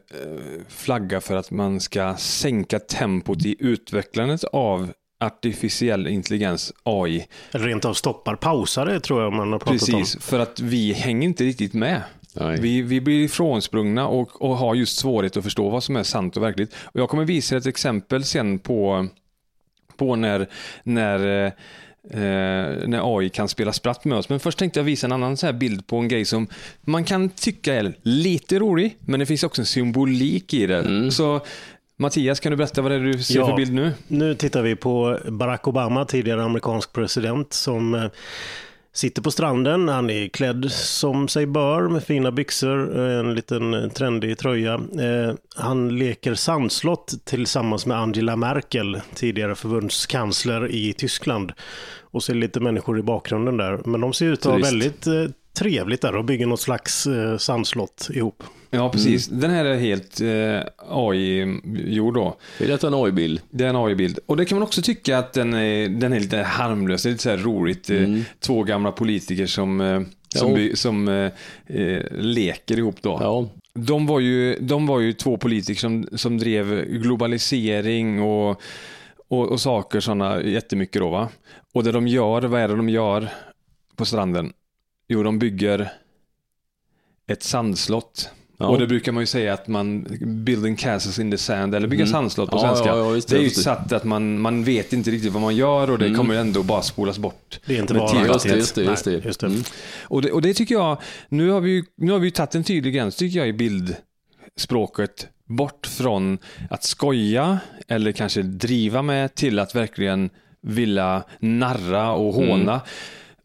[0.69, 7.27] flaggar för att man ska sänka tempot i utvecklandet av artificiell intelligens, AI.
[7.53, 10.21] Eller rent av stoppar, pausar det tror jag man har pratat Precis, om.
[10.21, 12.03] för att vi hänger inte riktigt med.
[12.35, 12.61] Nej.
[12.61, 16.37] Vi, vi blir ifrånsprungna och, och har just svårighet att förstå vad som är sant
[16.37, 16.75] och verkligt.
[16.85, 19.07] Och jag kommer visa ett exempel sen på,
[19.97, 20.47] på när,
[20.83, 21.53] när, eh,
[22.89, 24.29] när AI kan spela spratt med oss.
[24.29, 26.47] Men först tänkte jag visa en annan så här bild på en grej som
[26.81, 31.11] man kan tycka är lite rolig, men det finns också en symbolik i det.
[31.11, 31.41] Så
[31.97, 33.47] Mattias, kan du berätta vad det är du ser Ja.
[33.49, 33.93] för bild nu?
[34.09, 38.05] Nu tittar vi på Barack Obama, tidigare amerikansk president, som eh,
[38.93, 39.89] sitter på stranden.
[39.89, 44.75] Han är klädd som sig bör med fina byxor, eh, en liten trendig tröja.
[44.75, 51.53] Eh, Han leker sandslott tillsammans med Angela Merkel, tidigare förbundskansler i Tyskland.
[52.13, 53.81] Och så är det lite människor i bakgrunden där.
[53.85, 55.25] Men de ser ut att ha väldigt eh,
[55.61, 58.43] trevligt där och bygger något slags eh, sandslott ihop.
[58.71, 59.27] Ja, precis.
[59.29, 62.37] Den här är helt eh, AI-gjord då.
[62.59, 63.41] Är detta en AI-bild?
[63.51, 64.19] Det är en AI-bild.
[64.27, 67.03] Och det kan man också tycka att den är, den är lite harmlös.
[67.03, 67.91] Det är lite så här roligt.
[67.91, 68.09] eh,
[68.41, 70.01] Två gamla politiker som, eh,
[70.35, 71.31] som, by, som eh,
[71.67, 73.19] eh, leker ihop då.
[73.21, 73.49] Ja.
[73.75, 78.61] De, var ju, de var ju två politiker som, som drev globalisering och,
[79.29, 81.29] och, och saker sådana jättemycket då va.
[81.75, 83.29] Och det de gör, vad är det de gör
[83.97, 84.53] på stranden?
[85.13, 85.93] Jo, de bygger
[87.27, 88.31] ett sandslott.
[88.59, 88.67] Ja.
[88.67, 90.07] Och det brukar man ju säga att man
[90.45, 92.69] building castles in the sand eller bygga sandslott på Mm.
[92.69, 92.97] Ja, svenska.
[92.97, 95.91] ja, det, det är ju satt att man, man vet inte riktigt vad man gör
[95.91, 97.61] och det kommer ändå bara spolas bort.
[97.67, 98.27] Det är inte med bara.
[98.27, 99.11] Just det, just det, just det.
[99.11, 99.47] Nej, just det.
[99.47, 99.63] Mm.
[100.03, 102.55] Och det, och det tycker jag, nu har vi ju nu har vi ju tagit
[102.55, 106.39] en tydlig gräns tycker jag i bildspråket bort från
[106.71, 110.31] att skoja eller kanske driva med till att verkligen
[110.63, 112.81] vilja narra och håna.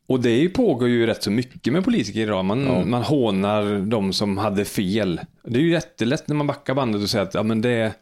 [0.08, 2.46] Och det pågår ju rätt så mycket med politiker idag.
[2.46, 5.20] Man, man hånar de som hade fel.
[5.44, 7.94] Det är ju jättelätt när man backar bandet och säger att ja, men det,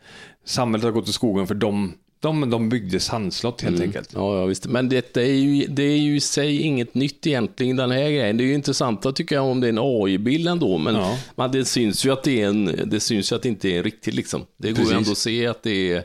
[0.45, 4.09] samhället har gått åt skogen för de, de, de byggde sandslott helt enkelt.
[4.13, 4.65] Ja, ja, visst.
[4.67, 8.37] Men detta är ju, det är ju i sig inget nytt egentligen, den här grejen.
[8.37, 11.17] Det är ju intressant att tycka om det är en AI-bild ändå, men, Ja.
[11.35, 13.83] men det syns ju att det är en, det syns ju att det inte är
[13.83, 14.41] riktigt liksom.
[14.57, 14.93] Det går Precis.
[14.93, 16.03] ju ändå att se att det är,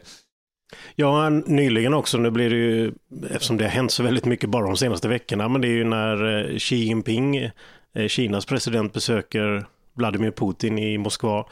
[0.97, 2.93] Ja, nyligen också, nu blir det ju,
[3.31, 5.85] eftersom det har hänt så väldigt mycket bara de senaste veckorna, men det är ju
[5.85, 9.67] när eh, Xi Jinping, eh, Kinas president, besöker
[9.99, 11.47] Vladimir Putin i Moskva.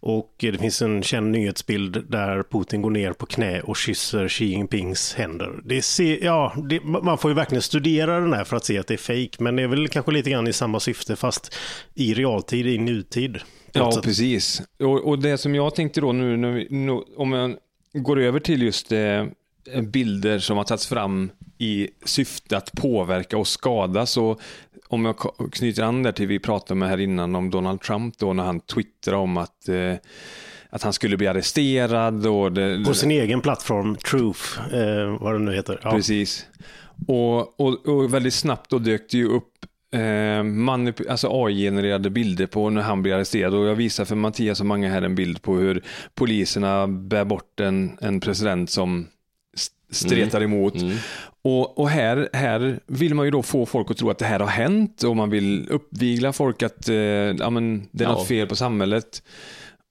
[0.00, 4.44] Och det finns en känd nyhetsbild där Putin går ner på knä och kysser Xi
[4.44, 5.60] Jinpings händer.
[5.64, 8.86] Det ser, ja, det, man får ju verkligen studera den här för att se att
[8.86, 11.54] det är fejk, men det är väl kanske lite grann i samma syfte, fast
[11.94, 13.38] i realtid, i nutid.
[13.72, 14.04] Ja, sätt.
[14.04, 14.62] precis.
[14.80, 17.56] Och, och det som jag tänkte då nu, vi, nu om jag
[17.92, 19.24] går över till just eh,
[19.82, 24.36] bilder som har tagits fram i syfte att påverka och skada, så
[24.88, 25.16] om jag
[25.52, 28.60] knyter an där till vi pratade med här innan om Donald Trump då när han
[28.60, 29.94] twittrade om att, eh,
[30.70, 35.38] att han skulle bli arresterad och det, På sin egen plattform, Truth, eh, vad det
[35.38, 35.80] nu heter.
[35.82, 35.90] Ja.
[35.90, 36.46] Precis.
[37.06, 39.48] Och, och, och väldigt snabbt då dök det ju upp
[39.92, 43.54] eh, alltså AI-genererade bilder på när han blir arresterad.
[43.54, 45.82] Och jag visar för Mattias och många här en bild på hur
[46.14, 49.06] poliserna bär bort en, en president som
[49.56, 50.74] st- stretar emot.
[51.44, 54.40] Och, och här, här vill man ju då få folk att tro att det här
[54.40, 58.14] har hänt och man vill uppvigla folk att eh, ja, men det är Ja.
[58.14, 59.22] något fel på samhället.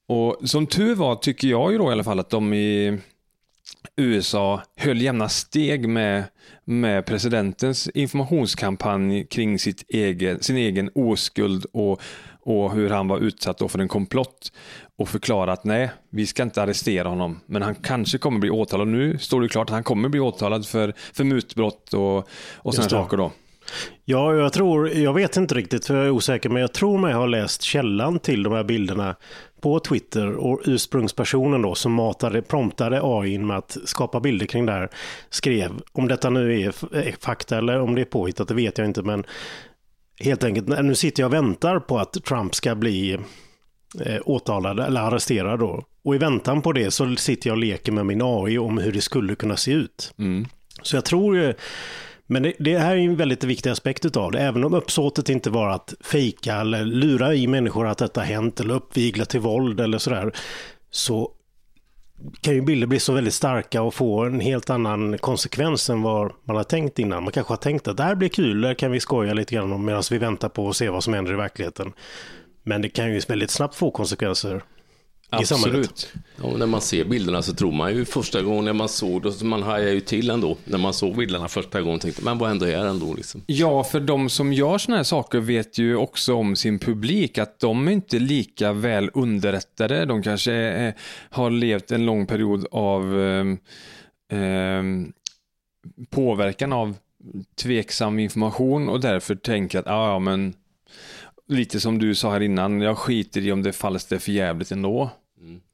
[0.09, 2.97] Och som tur var tycker jag ju då i alla fall att de i
[3.95, 6.23] USA höll jämna steg med,
[6.65, 12.01] med presidentens informationskampanj kring sitt egen, sin egen oskuld och,
[12.41, 14.51] och hur han var utsatt för en komplott
[14.97, 18.87] och förklara att nej, vi ska inte arrestera honom, men han kanske kommer bli åtalad.
[18.87, 22.17] Nu står det klart att han kommer bli åtalad för, för mutbrott och,
[22.55, 23.31] och sådana saker då.
[24.05, 27.13] Ja, jag tror, jag vet inte riktigt för jag är osäker, men jag tror mig
[27.13, 29.15] ha läst källan till de här bilderna
[29.61, 34.71] på Twitter och ursprungspersonen då som matade, promptade AI med att skapa bilder kring det
[34.71, 34.89] här
[35.29, 36.71] skrev, om detta nu är,
[37.21, 39.23] fakta eller om det är påhittat, det vet jag inte, men
[40.19, 43.17] helt enkelt, nu sitter jag och väntar på att Trump ska bli
[44.05, 45.83] eh, åtalad eller arresterad då.
[46.03, 48.91] och i väntan på det så sitter jag och leker med min AI om hur
[48.91, 50.13] det skulle kunna se ut.
[50.17, 50.45] Mm.
[50.81, 51.53] Så jag tror ju,
[52.31, 54.39] men det, det här är en väldigt viktig aspekt av det.
[54.39, 58.73] Även om uppsåtet inte var att fejka eller lura i människor att detta hänt eller
[58.73, 60.31] uppvigla till våld eller sådär.
[60.91, 61.31] Så
[62.41, 66.31] kan ju bilder bli så väldigt starka och få en helt annan konsekvens än vad
[66.43, 67.23] man har tänkt innan.
[67.23, 69.71] Man kanske har tänkt att det här blir kul, det kan vi skoja lite grann
[69.71, 71.93] om medan vi väntar på att se vad som händer i verkligheten.
[72.63, 74.61] Men det kan ju väldigt snabbt få konsekvenser
[75.41, 75.89] i samhället.
[75.91, 76.13] Absolut.
[76.43, 79.43] Ja, när man ser bilderna så tror man ju första gången när man såg det,
[79.43, 80.57] man hajar ju till ändå.
[80.65, 83.41] När man såg bilderna första gången tänkte men vad hände här ändå liksom.
[83.45, 87.59] Ja, för de som gör såna här saker vet ju också om sin publik att
[87.59, 90.05] de är inte lika väl underrättade.
[90.05, 90.93] De kanske eh,
[91.29, 93.45] har levt en lång period av eh,
[94.39, 94.83] eh,
[96.09, 96.95] påverkan av
[97.61, 100.53] tveksam information och därför tänker att ah, ja, men
[101.51, 104.31] lite som du sa här innan, jag skiter i om det är falskt eller för
[104.31, 105.09] jävligt ändå.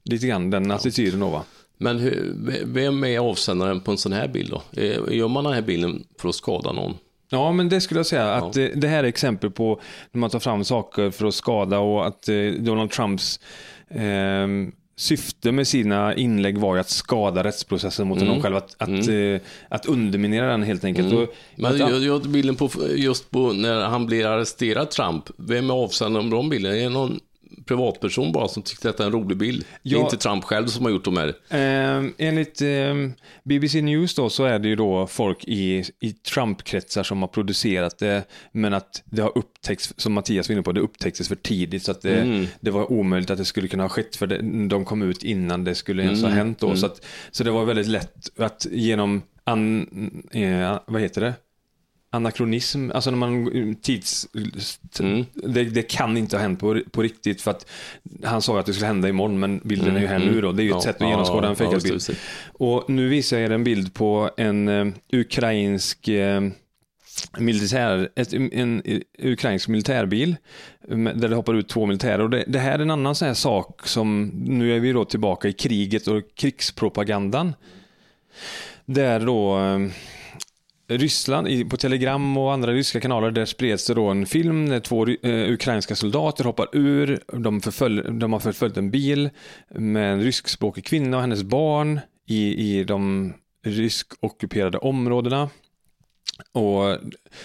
[0.04, 1.42] Lite grann den attityden då va?
[1.78, 4.62] Men hur, vem är avsändaren på en sån här bild då?
[4.80, 6.94] Eh, Gör man den här bilden för att skada någon?
[7.30, 8.32] Ja, men det skulle jag säga.
[8.32, 9.80] Att det, det här är exempel på
[10.12, 13.40] när man tar fram saker för att skada och att eh, Donald Trumps
[13.88, 14.46] eh,
[14.98, 18.56] syfte med sina inlägg var ju att skada rättsprocessen mot honom själv.
[18.56, 21.12] Att, att, eh, att underminera den helt enkelt.
[21.12, 25.24] Och, Men jag, jag bilden på just på när han blir arresterad, Trump.
[25.36, 26.76] Vem är avsändaren på de bilderna?
[26.76, 27.20] Är det någon
[27.66, 29.64] privatperson bara som tyckte att det är en rolig bild?
[29.82, 30.04] Det är Ja.
[30.04, 31.28] inte Trump själv som har gjort de här.
[31.50, 32.94] Eh, enligt eh,
[33.44, 37.98] BBC News då så är det ju då folk i, i Trump-kretsar som har producerat
[37.98, 41.82] det, men att det har upptäckts, som Mattias var inne på, det upptäcktes för tidigt
[41.82, 44.84] så att det, det var omöjligt att det skulle kunna ha skett för det, de
[44.84, 46.76] kom ut innan det skulle ens ha hänt då.
[46.76, 51.34] Så, att, så det var väldigt lätt att genom, an, eh, vad heter det?
[52.10, 54.28] Anakronism, alltså när man tids...
[55.32, 57.66] Det, det kan inte ha hänt på, på riktigt för att
[58.24, 60.52] han sa att det skulle hända imorgon men bilden är ju här nu då.
[60.52, 62.02] Det är ju ett Ja, sätt att genomskåda ja, en fejkad bild.
[62.52, 66.40] Och nu visar jag er en bild på en eh, ukrainsk eh,
[67.38, 68.82] militär, ett, en, en
[69.18, 70.36] ukrainsk militärbil
[71.14, 72.20] där det hoppar ut två militärer.
[72.20, 75.04] Och det, det här är en annan sån här sak som, nu är vi då
[75.04, 77.54] tillbaka i kriget och krigspropagandan.
[78.84, 79.78] Där då eh,
[80.88, 85.06] Ryssland, på Telegram och andra ryska kanaler, där spreds det då en film när två
[85.08, 87.20] eh, ukrainska soldater hoppar ur.
[87.32, 89.30] De, förfölj, de har förföljt en bil
[89.74, 93.32] med en ryskspråkig kvinna och hennes barn i, i de
[93.66, 95.50] ryskockuperade områdena.
[96.52, 96.98] Och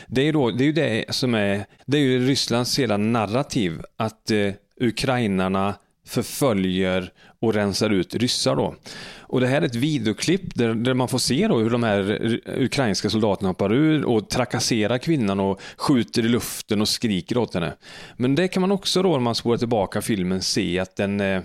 [0.07, 3.81] det är, då, det är ju det som är, det är ju Rysslands hela narrativ
[3.97, 4.51] att eh,
[4.81, 5.75] ukrainarna
[6.05, 8.75] förföljer och rensar ut ryssar då.
[9.19, 12.39] Och det här är ett videoklipp där, där man får se då hur de här
[12.57, 17.73] ukrainska soldaterna hoppar ur och trakasserar kvinnan och skjuter i luften och skriker åt henne.
[18.17, 21.41] Men det kan man också då, om man spårar tillbaka filmen, se att den eh,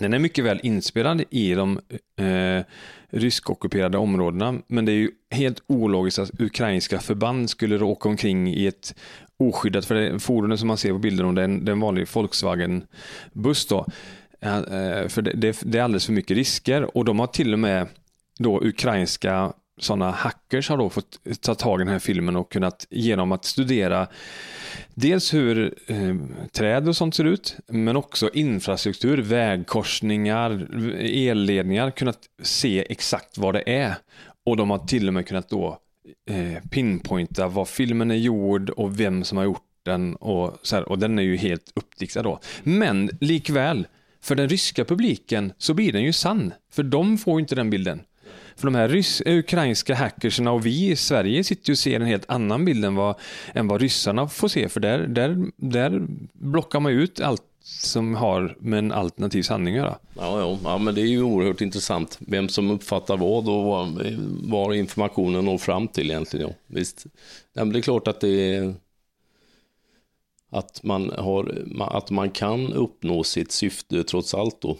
[0.00, 1.80] den är mycket väl inspelad i de
[2.16, 2.64] eh,
[3.10, 8.66] ryskockuperade områdena, men det är ju helt ologiskt att ukrainska förband skulle åka omkring i
[8.66, 8.94] ett
[9.48, 11.80] oskyddat, för det fordonet som man ser på bilden, det är en, det är en
[11.80, 13.86] vanlig Volkswagen-buss då.
[14.40, 17.58] Eh, för det, det, det är alldeles för mycket risker och de har till och
[17.58, 17.86] med
[18.38, 22.86] då ukrainska sådana hackers har då fått ta tag i den här filmen och kunnat
[22.90, 24.06] genom att studera
[24.94, 26.14] dels hur eh,
[26.52, 30.68] träd och sånt ser ut, men också infrastruktur, vägkorsningar,
[31.00, 33.94] elledningar, kunnat se exakt vad det är.
[34.46, 35.78] Och de har till och med kunnat då
[36.30, 40.88] eh, pinpointa vad filmen är gjord och vem som har gjort den och, så här,
[40.88, 42.40] och den är ju helt uppdiktad då.
[42.62, 43.86] Men likväl,
[44.20, 47.70] för den ryska publiken så blir den ju sann, för de får ju inte den
[47.70, 48.00] bilden.
[48.56, 52.06] För de här rys- ukrainska hackerserna och vi i Sverige sitter ju och ser en
[52.06, 53.16] helt annan bild än vad,
[53.54, 54.68] än vad ryssarna får se.
[54.68, 59.74] För där, där, där blockar man ju ut allt som har med en alternativ sanning
[59.74, 59.98] att göra.
[60.16, 62.18] Ja, ja, ja, men det är ju oerhört intressant.
[62.20, 63.88] Vem som uppfattar vad och var,
[64.50, 66.48] var informationen når fram till egentligen.
[66.48, 66.54] Ja.
[66.66, 67.06] Visst.
[67.52, 68.74] Ja, men det är klart att det är
[70.50, 74.76] att man, har, att man kan uppnå sitt syfte trots allt då.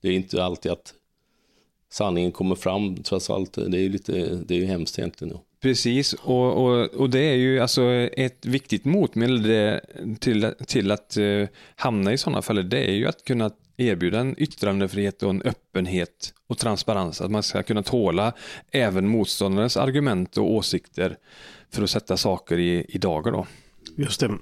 [0.00, 0.94] Det är inte alltid att
[1.90, 3.52] sanningen kommer fram trots allt.
[3.52, 4.12] Det är ju lite,
[4.46, 5.34] det är ju hemskt egentligen.
[5.34, 5.42] Ja.
[5.60, 7.82] Precis, och, och, och det är ju alltså
[8.16, 9.80] ett viktigt motmedel det,
[10.20, 12.68] till, till att eh, hamna i sådana fall.
[12.68, 17.20] Det är ju att kunna erbjuda en yttrandefrihet och en öppenhet och transparens.
[17.20, 18.32] Att man ska kunna tåla
[18.70, 21.16] även motståndarens argument och åsikter
[21.70, 23.32] för att sätta saker i, i dagar.
[23.32, 23.46] Då.
[23.96, 24.30] Just det.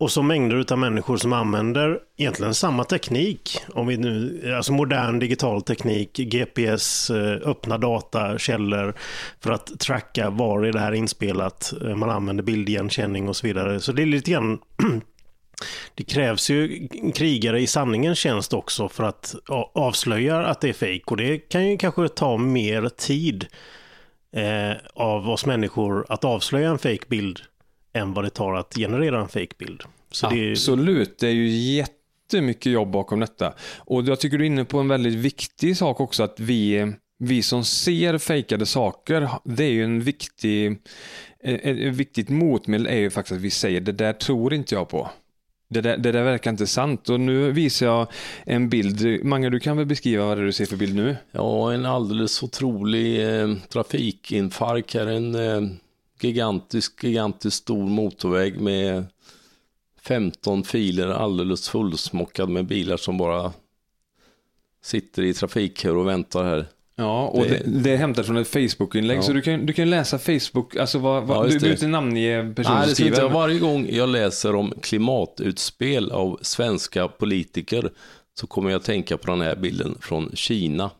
[0.00, 3.58] Och så mängder av människor som använder egentligen samma teknik.
[3.74, 8.94] Om vi nu, alltså modern digital teknik, GPS, eh, öppna data, källor
[9.40, 11.72] för att tracka var är det här inspelat.
[11.84, 13.80] Eh, man använder bildigenkänning och så vidare.
[13.80, 14.58] Så det är lite grann
[15.94, 19.34] det krävs ju krigare i sanningens tjänst också för att
[19.74, 23.46] avslöja att det är fejk och det kan ju kanske ta mer tid
[24.36, 27.40] eh, av oss människor att avslöja en fejkbild
[27.92, 29.84] än vad det tar att generera en fejkbild.
[30.10, 33.54] Så det, Absolut, det är ju jättemycket jobb bakom detta.
[33.78, 37.42] Och jag tycker du är inne på en väldigt viktig sak också, att vi, vi
[37.42, 40.78] som ser fejkade saker, det är ju en viktig,
[41.42, 44.88] ett, ett viktigt motmedel är ju faktiskt att vi säger det där tror inte jag
[44.88, 45.10] på.
[45.72, 47.08] Det där, det där verkar inte sant.
[47.08, 48.06] Och nu visar jag
[48.44, 49.24] en bild.
[49.24, 51.16] Mange, du kan väl beskriva vad det är du ser för bild nu?
[51.32, 55.06] Ja, en alldeles otrolig eh, trafikinfarkt här.
[55.06, 55.70] En eh,
[56.20, 59.04] gigantisk, gigantisk stor motorväg med
[60.02, 63.52] 15 filer alldeles fullsmockad med bilar som bara
[64.82, 66.66] sitter i trafikkör och väntar här.
[66.96, 69.18] Ja, och det, Det- det är hämtat från ett Facebook-inlägg.
[69.18, 69.22] Ja.
[69.22, 72.52] Så du kan, du kan läsa Facebook, alltså vad, vad, Ja, du behöver inte namnge
[72.56, 73.28] personen Nej, det skriver.
[73.28, 77.90] varje gång jag läser om klimatutspel av svenska politiker
[78.34, 80.90] så kommer jag tänka på den här bilden från Kina.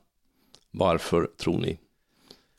[0.71, 1.79] Varför tror ni?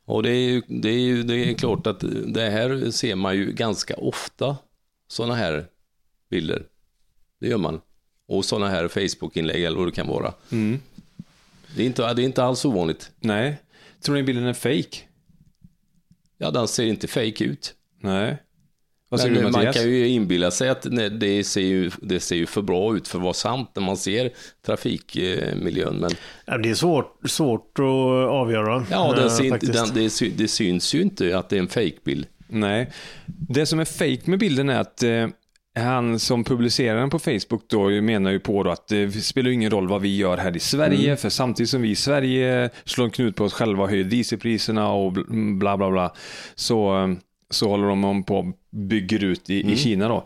[0.05, 3.35] Och det är ju, det är ju det är klart att det här ser man
[3.35, 4.57] ju ganska ofta,
[5.07, 5.65] sådana här
[6.32, 6.63] bilder.
[7.39, 7.82] Det gör man.
[8.27, 10.34] Och sådana här Facebook-inlägg eller vad det kan vara.
[10.51, 10.79] Mm.
[11.75, 13.11] Det är inte, det är inte alls ovanligt.
[13.19, 13.57] Nej.
[14.01, 14.97] Tror ni bilden är fake?
[16.38, 17.73] Ja, den ser inte fake ut.
[17.99, 18.38] Nej.
[19.09, 22.19] Vad säger Men du man kan ju inbilla sig att nej, det ser, ju, det
[22.19, 24.32] ser ju för bra ut för att vara sant när man ser
[24.65, 25.95] trafikmiljön.
[25.95, 26.11] Men
[26.45, 27.86] ja, det är svårt, svårt att
[28.29, 28.86] avgöra.
[28.91, 31.59] ja, den eh, ser inte, den, det, sy- det syns ju inte att det är
[31.59, 32.27] en fejkbild.
[32.47, 32.91] Nej.
[33.25, 35.27] Det som är fake med bilden är att eh,
[35.80, 39.88] han som publicerar den på Facebook då menar ju på att det spelar ingen roll
[39.88, 41.17] vad vi gör här i Sverige, Mm.
[41.17, 44.91] för samtidigt som vi i Sverige slår en knut på oss själva och höjer dieselpriserna
[44.91, 46.13] och bl- bla bla bla,
[46.55, 47.15] så,
[47.49, 49.74] så håller de om på och bygger ut i, Mm.
[49.74, 50.26] i Kina då.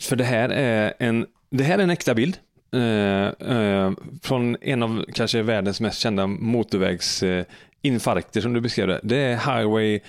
[0.00, 2.36] För det här är en, det här är en äkta bild.
[2.74, 3.26] Eh,
[3.56, 9.00] eh, från en av kanske världens mest kända motorvägsinfarkter eh, som du beskrev det.
[9.02, 10.00] Det är Highway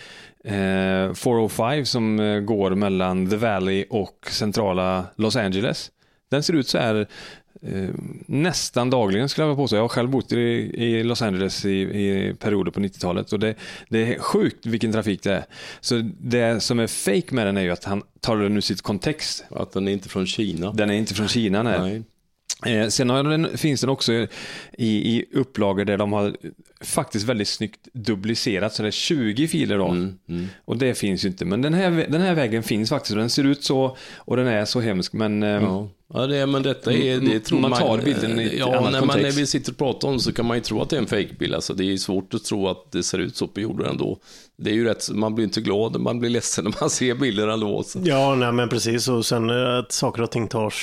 [0.46, 5.92] eh, 405 som eh, går mellan The Valley och centrala Los Angeles.
[6.32, 7.08] Den ser ut så här
[7.62, 7.90] eh,
[8.26, 9.76] nästan dagligen skulle jag påstå.
[9.76, 10.38] Jag har själv bott i,
[10.84, 13.56] i Los Angeles i, i perioder på 90-talet och det,
[13.90, 15.46] det är sjukt vilken trafik det är.
[15.80, 18.82] Så det som är fake med den är ju att han tar den ur sitt
[18.82, 19.46] kontext.
[19.50, 20.72] Att den är inte från Kina.
[20.72, 21.64] Den är inte från Kina.
[21.64, 21.80] Nej.
[21.80, 22.04] Nej.
[22.66, 24.28] Eh, sen har den, finns den också i,
[24.78, 26.36] i upplagor där de har
[26.82, 29.88] faktiskt väldigt snyggt duplicerat, så det är 20 filer då.
[29.88, 30.48] Mm, mm.
[30.66, 33.30] Och det finns ju inte, men den här, den här vägen finns faktiskt och den
[33.30, 35.14] ser ut så och den är så hemsk.
[35.14, 35.90] Men eh, Ja.
[36.14, 37.80] ja, det är, men detta är, det tror Man man...
[37.80, 39.38] tar bilden i ett ja, annat när, man, när kontext.
[39.38, 41.08] vi sitter och pratar om det så kan man ju tro att det är en
[41.08, 41.54] fejkbild.
[41.54, 44.20] Alltså, det är svårt att tro att det ser ut så på jorden ändå.
[44.58, 47.48] Det är ju rätt, man blir inte glad, man blir ledsen när man ser bilder
[47.48, 47.84] ändå.
[47.84, 48.00] Så.
[48.04, 49.08] Ja, nej, men precis.
[49.08, 50.74] Och sen eh, att saker och ting tas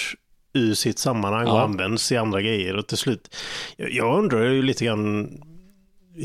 [0.53, 1.62] ur sitt sammanhang och Ja.
[1.62, 2.76] används i andra grejer.
[2.76, 3.36] Och till slut,
[3.76, 5.28] jag, undrar ju lite grann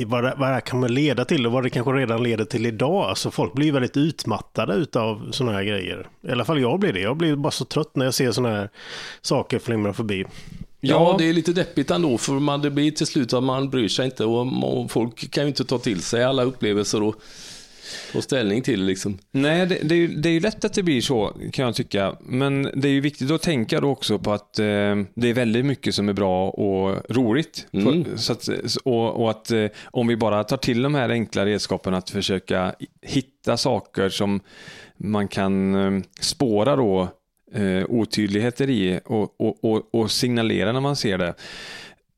[0.05, 2.65] vad det, vad det här kommer leda till och vad det kanske redan leder till
[2.65, 3.09] idag.
[3.09, 6.07] Alltså folk blir väldigt utmattade utav sådana här grejer.
[6.27, 6.99] I alla fall jag blir det.
[6.99, 8.69] Jag blir bara så trött när jag ser sådana här
[9.21, 10.25] saker flimra förbi.
[10.79, 13.87] Ja, det är lite deppigt ändå, för man, det blir till slut att man bryr
[13.87, 17.15] sig inte och, och folk kan ju inte ta till sig alla upplevelser och
[18.13, 19.17] ta ställning till liksom.
[19.31, 21.75] Nej, det, det, är ju, det är ju lätt att det blir så kan jag
[21.75, 22.17] tycka.
[22.19, 24.65] Men det är ju viktigt att tänka då också på att eh,
[25.15, 27.67] det är väldigt mycket som är bra och roligt.
[27.71, 28.05] Mm.
[28.05, 28.49] För, så att,
[28.83, 32.75] och, och att eh, om vi bara tar till de här enkla redskapen att försöka
[33.01, 34.39] hitta saker som
[34.97, 37.09] man kan eh, spåra då
[37.53, 41.33] eh, otydligheter i och, och, och, och signalera när man ser det.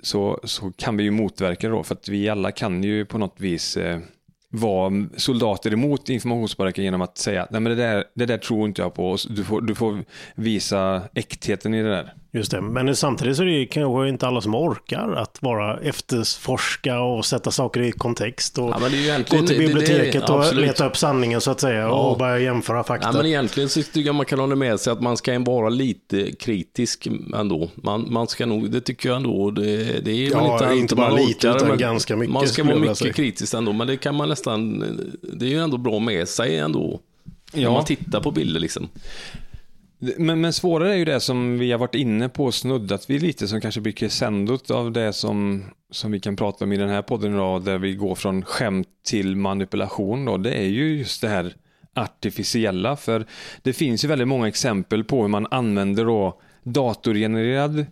[0.04, 3.18] Så, så kan vi ju motverka det då för att vi alla kan ju på
[3.18, 4.00] något vis eh,
[4.50, 8.82] vara soldater emot informationspåverkan genom att säga nej men det där, det där tror inte
[8.82, 9.18] jag på.
[9.30, 12.14] Du får, du får visa äktheten i det där.
[12.32, 17.00] Just det, men samtidigt så är det kanske inte alla som orkar att vara efterforska
[17.00, 20.88] och sätta saker i kontext och Ja, det gå till det- det- biblioteket och leta
[20.88, 21.90] upp sanningen så att säga Ja.
[21.92, 23.08] och börja jämföra fakta.
[23.08, 25.70] Ja, men egentligen så tycker jag man kan hålla med sig att man ska vara
[25.70, 27.70] lite kritisk ändå.
[27.76, 31.10] Man, man ska nog, det tycker jag ändå, det, det är Ja, inte inte bara
[31.10, 34.30] lite, orkar, utan ganska mycket, Man ska vara mycket kritisk ändå, men det kan man
[34.30, 34.80] nästan,
[35.34, 37.00] det är ju ändå bra med sig ändå.
[37.54, 37.72] När Ja.
[37.74, 38.88] man tittar på bilder liksom.
[40.00, 43.22] Men, men svårare är ju det som vi har varit inne på och snuddat vid
[43.22, 46.90] lite som kanske blir crescendot av det som, som vi kan prata om i den
[46.90, 50.26] här podden idag där vi går från skämt till manipulation.
[50.26, 50.38] Då.
[50.38, 51.56] Det är ju just det här
[51.94, 53.26] artificiella för
[53.62, 57.86] det finns ju väldigt många exempel på hur man använder då datorgenererad eh,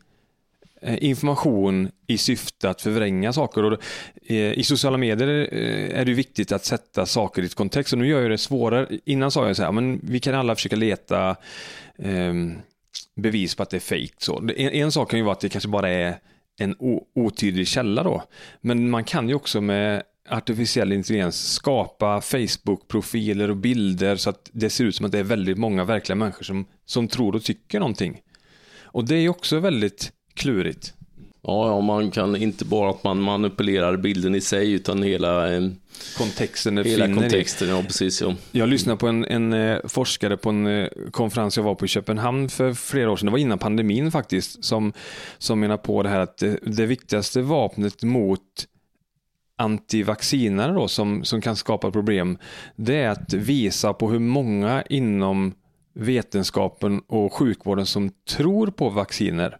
[0.81, 3.63] Eh, information i syfte att förvränga saker.
[3.63, 3.81] Och,
[4.25, 7.93] eh, I sociala medier eh, är det viktigt att sätta saker i ett kontext.
[7.93, 8.87] Och nu gör jag det svårare.
[9.05, 11.35] Innan sa jag så här, men vi kan alla försöka leta
[11.97, 12.55] ehm,
[13.15, 14.13] bevis på att det är fake.
[14.17, 14.37] Så.
[14.37, 16.17] En, en sak kan ju vara att det kanske bara är
[16.59, 18.23] en o, otydlig källa då.
[18.61, 24.69] Men man kan ju också med artificiell intelligens skapa Facebook-profiler och bilder så att det
[24.69, 27.79] ser ut som att det är väldigt många verkliga människor som, som tror och tycker
[27.79, 28.21] någonting.
[28.81, 30.93] Och det är också väldigt klurigt.
[31.41, 35.61] Ja, ja, man kan inte bara att man manipulerar bilden i sig utan hela, eh,
[36.17, 37.13] Kontexten hela i.
[37.13, 37.69] kontexten.
[37.69, 38.21] Ja, precis.
[38.21, 38.35] Ja.
[38.51, 41.87] Jag lyssnade på en, en eh, forskare på en eh, konferens jag var på i
[41.87, 44.93] Köpenhamn för flera år sedan, det var innan pandemin faktiskt, som,
[45.37, 48.41] som menar på det här att det, det viktigaste vapnet mot
[49.57, 52.37] antivaccinare då, som, som kan skapa problem,
[52.75, 55.53] det är att visa på hur många inom
[55.93, 59.57] vetenskapen och sjukvården som tror på vacciner.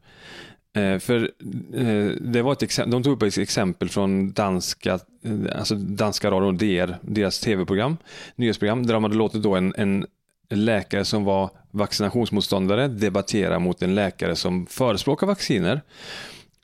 [0.77, 1.31] Eh, för
[1.73, 6.31] eh, det var ett exempel, de tog upp ett exempel från danska, eh, alltså danska
[6.31, 7.97] radion DR, deras tv-program,
[8.35, 10.05] nyhetsprogram, där de hade låtit då en, en
[10.49, 15.81] läkare som var vaccinationsmotståndare debattera mot en läkare som förespråkar vacciner.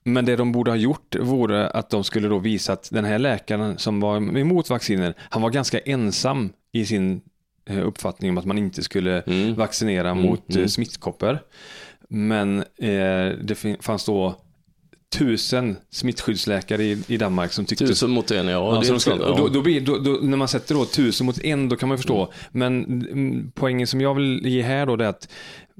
[0.03, 3.19] Men det de borde ha gjort vore att de skulle då visa att den här
[3.19, 7.21] läkaren som var emot vacciner, han var ganska ensam i sin
[7.83, 9.55] uppfattning om att man inte skulle Mm.
[9.55, 10.69] vaccinera Mm, mot mm.
[10.69, 11.39] smittkoppor.
[12.15, 14.35] Men eh, det fanns då
[15.15, 18.75] tusen smittskyddsläkare i, i Danmark som tyckte Tusen mot en, ja.
[19.37, 21.97] Då, då blir, då, då, när man sätter då tusen mot en, då kan man
[21.97, 22.31] förstå.
[22.51, 25.29] Men mm, poängen som jag vill ge här då, det är att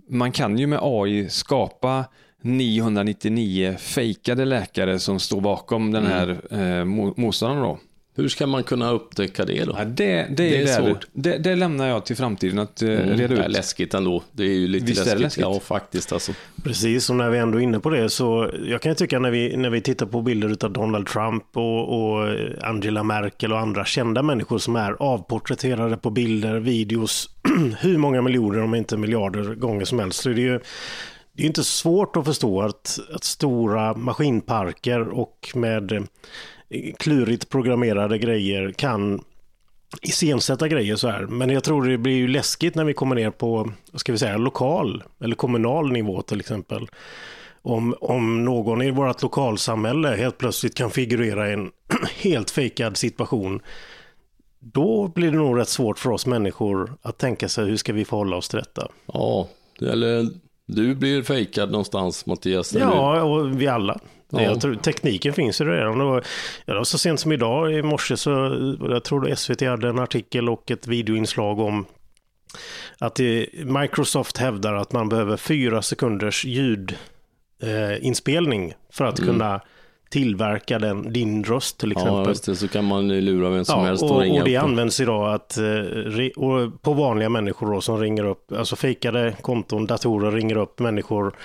[0.10, 2.06] man kan ju med AI skapa
[2.42, 7.80] 999 fejkade läkare som står bakom den här eh, mo- motståndaren då.
[8.16, 9.76] Hur ska man kunna upptäcka det då?
[9.78, 11.07] Ja, det, det, Det är är svårt.
[11.14, 13.51] Det, det lämnar jag till framtiden att eh, Mm, reda det är ut.
[13.51, 14.24] läskigt ändå.
[14.32, 15.18] Det är ju lite Visst är läskigt.
[15.20, 15.41] det läskigt?
[15.41, 16.32] Ja, faktiskt alltså.
[16.64, 19.32] Precis, och när vi ändå är inne på det så jag kan ju tycka när
[19.32, 22.30] vi, när vi tittar på bilder av Donald Trump och, och
[22.61, 27.30] Angela Merkel och andra kända människor som är avporträtterade på bilder, videos,
[27.80, 30.22] hur många miljoner om inte miljarder gånger som helst.
[30.24, 30.59] Så det är ju
[31.36, 36.01] det är inte svårt att förstå att, att stora maskinparker och med eh,
[36.97, 39.21] klurigt programmerade grejer kan
[40.01, 41.21] iscensätta grejer så här.
[41.21, 44.38] Men jag tror det blir ju läskigt när vi kommer ner på, ska vi säga,
[44.38, 46.88] lokal eller kommunal nivå till exempel.
[47.61, 51.71] Om, om någon i vårt lokalsamhälle helt plötsligt kan figurera i en
[52.21, 53.59] helt fejkad situation.
[54.59, 58.05] Då blir det nog rätt svårt för oss människor att tänka sig hur ska vi
[58.05, 58.88] förhålla oss till detta.
[59.05, 59.47] Ja,
[59.82, 60.28] eller
[60.65, 62.74] du blir fejkad någonstans Mattias.
[62.74, 63.99] Ja, och vi alla.
[64.34, 64.42] Ja.
[64.42, 65.98] Jag tror, tekniken finns ju redan.
[66.00, 66.24] Det var,
[66.66, 68.30] ja, det var så sent som idag i morse så
[68.90, 71.86] jag tror SVT hade en artikel och ett videoinslag om
[73.00, 79.62] att det, Microsoft hävdar att man behöver fyra sekunders ljudinspelning eh, för att kunna
[80.10, 82.14] tillverka den, din röst till exempel.
[82.14, 82.56] Ja, just det.
[82.56, 84.64] Så kan man lura vem som Ja, helst och, och, ringa och det upp.
[84.64, 90.32] används idag att, eh, på vanliga människor då, som ringer upp, alltså fejkade konton, datorer
[90.32, 91.36] ringer upp människor.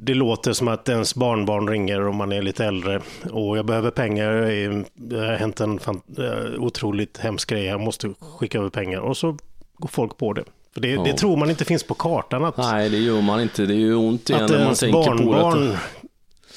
[0.00, 3.00] Det låter som att ens barnbarn ringer om man är lite äldre
[3.32, 7.64] och jag behöver pengar, jag är- det har hänt en fan, eh, otroligt hemsk grej,
[7.64, 9.36] jag måste skicka över pengar och så
[9.76, 10.44] går folk på det.
[10.74, 11.04] För det, Ja.
[11.04, 13.66] det tror man inte finns på kartan att, Nej, det gör man inte.
[13.66, 15.24] Det är ju ont igen att när man tänker på det.
[15.24, 15.76] barnbarn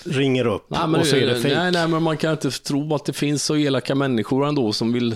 [0.05, 1.55] ringer upp Nej, men, och så är det fejk.
[1.57, 4.93] nej, nej, men man kan inte tro att det finns så elaka människor ändå som
[4.93, 5.15] vill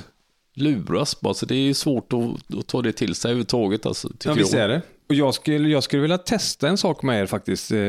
[0.53, 1.34] luras bara.
[1.34, 3.86] Så det är ju svårt att, att ta det till sig överhuvudtaget.
[3.86, 4.82] Alltså, Ja, visst är det.
[5.10, 7.72] Och jag skulle, jag skulle vilja testa en sak med er faktiskt.
[7.72, 7.80] eh,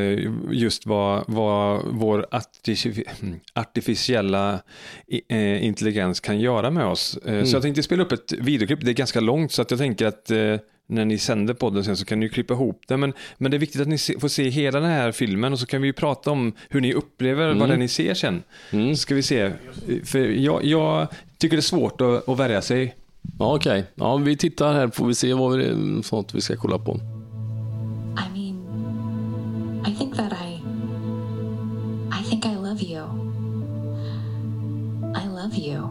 [0.51, 3.05] Just vad, vad vår artifici-
[3.55, 4.61] artificiella
[5.29, 7.17] eh, intelligens kan göra med oss.
[7.17, 8.81] Eh, Så jag tänkte spela upp ett videoklipp.
[8.85, 10.31] Det är ganska långt så att jag tänker att
[10.89, 12.97] när ni sänder podden sen så kan ni klippa ihop det.
[12.97, 15.59] Men, men det är viktigt att ni se, får se hela den här filmen och
[15.59, 18.43] så kan vi ju prata om hur ni upplever vad det ni ser sen.
[18.71, 19.53] Så ska vi se.
[20.05, 21.07] För jag, jag
[21.39, 22.95] tycker det är svårt att, att värja sig.
[23.39, 23.87] Okej.
[23.95, 27.01] Ja, vi tittar här får vi se vad är sånt vi ska kolla på.
[28.17, 28.57] I mean,
[29.87, 30.63] I think that I.
[32.21, 33.05] I think I love you.
[35.15, 35.89] I love you.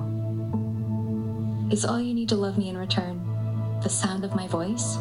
[1.71, 3.21] Is all you need to love me in return
[3.83, 4.97] the sound of my voice?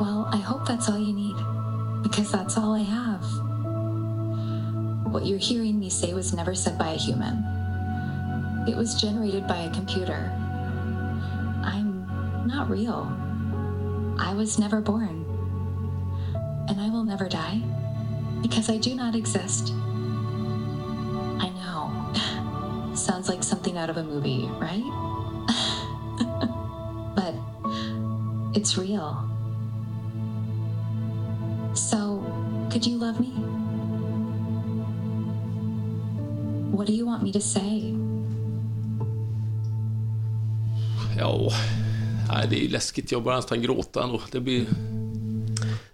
[0.00, 1.36] Well, I hope that's all you need,
[2.02, 3.24] because that's all I have.
[5.12, 7.44] What you're hearing me say was never said by a human,
[8.68, 10.30] it was generated by a computer.
[12.48, 13.06] Not real.
[14.18, 15.26] I was never born.
[16.66, 17.60] And I will never die
[18.40, 19.70] because I do not exist.
[21.44, 22.94] I know.
[22.94, 24.80] Sounds like something out of a movie, right?
[27.14, 27.34] but
[28.56, 29.28] it's real.
[31.74, 32.24] So,
[32.72, 33.28] could you love me?
[36.72, 37.94] What do you want me to say?
[41.14, 41.50] Ja,
[42.28, 43.12] nej, det är läskigt.
[43.12, 44.20] Jag börjar nästan gråta ändå.
[44.32, 44.64] Det blir...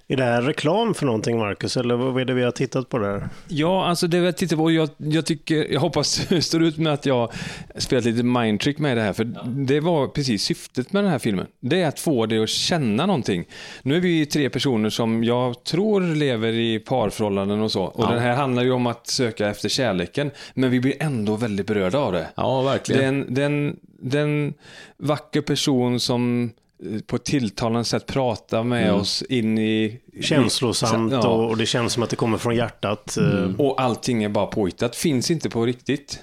[0.09, 1.76] Är det här reklam för någonting, Marcus?
[1.76, 3.28] Eller vad är det vi har tittat på där?
[3.49, 6.93] Ja, alltså det jag tittar på, jag, jag, tycker, jag hoppas det står ut med
[6.93, 7.32] att jag
[7.76, 11.47] spelat lite mindtrick med det här, för det var precis syftet med den här filmen.
[11.61, 13.45] Det är att få dig att känna någonting.
[13.82, 18.11] Nu är vi tre personer som jag tror lever i parförhållanden och så, och Ja.
[18.11, 21.99] den här handlar ju om att söka efter kärleken, men vi blir ändå väldigt berörda
[21.99, 22.26] av det.
[22.35, 23.20] Ja, verkligen.
[23.20, 24.55] Den, den, den
[24.97, 26.51] vacker person som
[26.85, 29.01] eh, på ett tilltalande sätt pratar med Mm.
[29.01, 30.01] oss in i...
[30.21, 31.29] Känslosamt Ja.
[31.29, 33.17] och, det känns som att det kommer från hjärtat.
[33.17, 36.19] eh, Och allting är bara påhittat, finns inte på riktigt.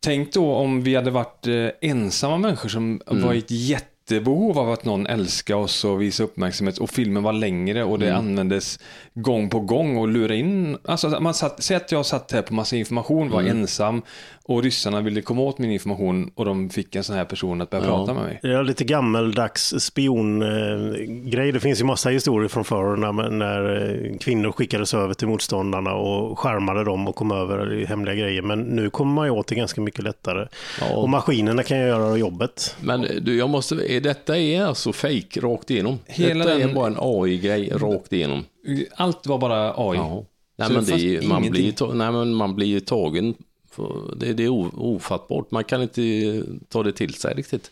[0.00, 4.70] Tänk då om vi hade varit eh, ensamma människor som var i ett jättebehov av
[4.72, 8.78] att någon älskar oss och visa uppmärksamhet och filmen var längre och det användes
[9.14, 10.78] gång på gång och lura in.
[10.84, 14.02] Alltså man satt, säg att jag satt här på massa information, var ensam
[14.48, 17.70] och ryssarna ville komma åt min information och de fick en sån här person att
[17.70, 17.90] börja Ja.
[17.96, 18.38] prata med mig.
[18.42, 21.52] Det är lite gammeldags spiongrej.
[21.52, 23.76] Det finns ju massa historier från förr när, när
[24.12, 28.42] eh, kvinnor skickades över till motståndarna och skärmade dem och kom över i hemliga grejer.
[28.42, 30.46] Men nu kommer man ju åt det ganska mycket lättare.
[30.80, 30.96] Ja.
[30.96, 32.76] Och maskinerna kan ju göra jobbet.
[32.80, 35.98] Men du, jag måste, är detta är alltså fake rakt igenom?
[36.06, 38.44] Hela detta är den- bara en AI-grej rakt igenom?
[38.96, 39.96] Allt var bara AI.
[39.98, 40.24] Ja.
[40.58, 41.72] Nej, men det är, man, ingenting.
[41.78, 43.34] blir, nej, men man blir ju tagen.
[44.16, 44.48] Det, det är
[44.80, 45.50] ofattbart.
[45.50, 47.70] Man kan inte ta det till sig riktigt.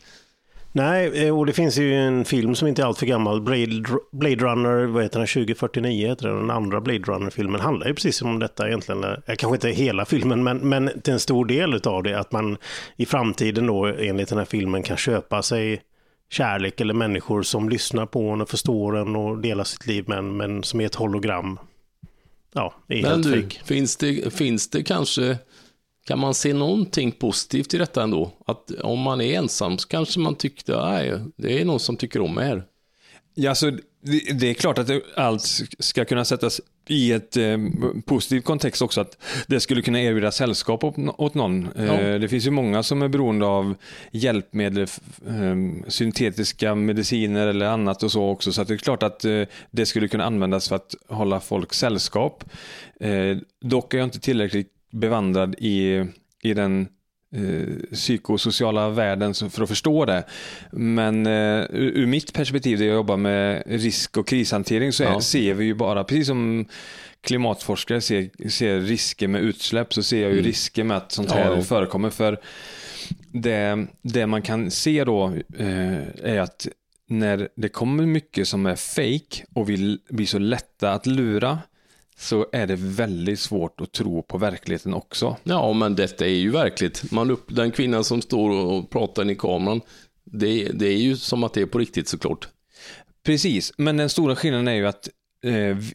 [0.76, 3.40] Nej, eh, och det finns ju en film som inte är alltför gammal.
[3.40, 3.82] Blade,
[4.12, 5.26] Blade Runner, vad heter den?
[5.26, 6.36] 2049 heter den.
[6.36, 9.04] Den andra Blade Runner-filmen handlar ju precis om detta egentligen.
[9.04, 12.18] Eh, Kanske inte hela filmen, men, men till en stor del av det.
[12.18, 12.56] Att man
[12.96, 15.82] i framtiden då enligt den här filmen kan köpa sig
[16.30, 20.18] kärlek eller människor som lyssnar på en och förstår en och delar sitt liv med
[20.18, 21.58] en, men som är ett hologram.
[22.52, 25.38] Ja, det är Men helt du, finns det, finns det kanske,
[26.04, 28.32] kan man se någonting positivt i detta ändå?
[28.46, 32.20] Att om man är ensam så kanske man tyckte, nej, det är någon som tycker
[32.20, 32.64] om här.
[33.34, 35.42] Ja, alltså, det, det är klart att allt
[35.78, 37.58] ska kunna sättas i ett eh,
[38.06, 39.00] positiv kontext också.
[39.00, 41.68] Att det skulle kunna erbjuda sällskap åt, någon.
[41.76, 43.74] Eh, det finns ju många som är beroende av
[44.12, 44.86] hjälpmedel,
[45.26, 48.52] eh, syntetiska mediciner eller annat och så också.
[48.52, 51.74] Så att det är klart att eh, det skulle kunna användas för att hålla folk
[51.74, 52.44] sällskap.
[53.00, 56.04] Eh, dock är jag inte tillräckligt bevandrad i,
[56.42, 56.88] i den
[57.34, 60.24] eh, psykosociala världen för att förstå det.
[60.72, 65.08] Men eh, ur, ur mitt perspektiv, där jag jobbar med risk och krishantering, så är,
[65.08, 65.20] Ja.
[65.20, 66.66] ser vi ju bara, precis som
[67.20, 71.50] klimatforskare ser, ser risker med utsläpp, så ser jag ju risker med att sånt här
[71.50, 71.62] Ja, ja.
[71.62, 72.10] förekommer.
[72.10, 72.40] För
[73.32, 75.26] det, det man kan se då
[75.58, 76.68] eh, är att
[77.08, 81.58] när det kommer mycket som är fake och vill bli så lätta att lura,
[82.24, 85.36] så är det väldigt svårt att tro på verkligheten också.
[85.44, 87.12] Ja, men detta är ju verkligt.
[87.12, 89.80] Man upp, den kvinnan som står och pratar i kameran,
[90.24, 92.48] det, det är ju som att det är på riktigt såklart.
[93.24, 95.08] Precis, men den stora skillnaden är ju att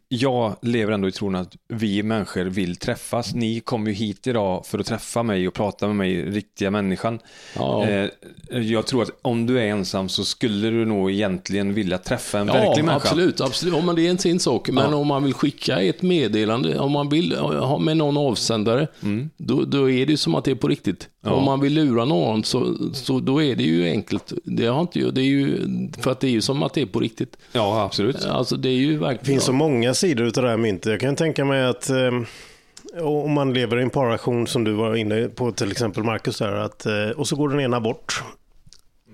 [0.08, 3.34] jag lever ändå i tron att vi människor vill träffas.
[3.36, 7.20] Ni kom ju hit idag för att träffa mig och prata med mig, riktiga människan.
[7.56, 7.88] Ja.
[7.88, 8.10] Eh,
[8.50, 12.48] jag tror att om du är ensam så skulle du nog egentligen vilja träffa en
[12.48, 12.96] Ja, verklig människa.
[13.10, 13.42] absolut.
[13.42, 13.76] absolut.
[13.76, 14.70] Ja, men det är en sin sak.
[14.70, 14.96] Men Ja.
[14.98, 18.88] om man vill skicka ett meddelande, om man vill ha med någon avsändare,
[19.38, 21.10] då, då är det som att det är på riktigt.
[21.22, 21.32] Ja.
[21.32, 24.34] Om man vill lura någon, så, så då är det ju enkelt.
[24.44, 25.68] Det har inte, det är ju,
[25.98, 27.38] för att det är ju som att det är på riktigt.
[27.52, 28.26] Ja, absolut.
[28.26, 29.26] Alltså det är ju verkligen...
[29.26, 30.92] Finns så många sidor av det här myntet.
[30.92, 32.12] Jag kan tänka mig att eh,
[33.04, 36.52] om man lever i en parrelation som du var inne på, till exempel Marcus, där,
[36.52, 38.24] att, eh, och så går den ena bort.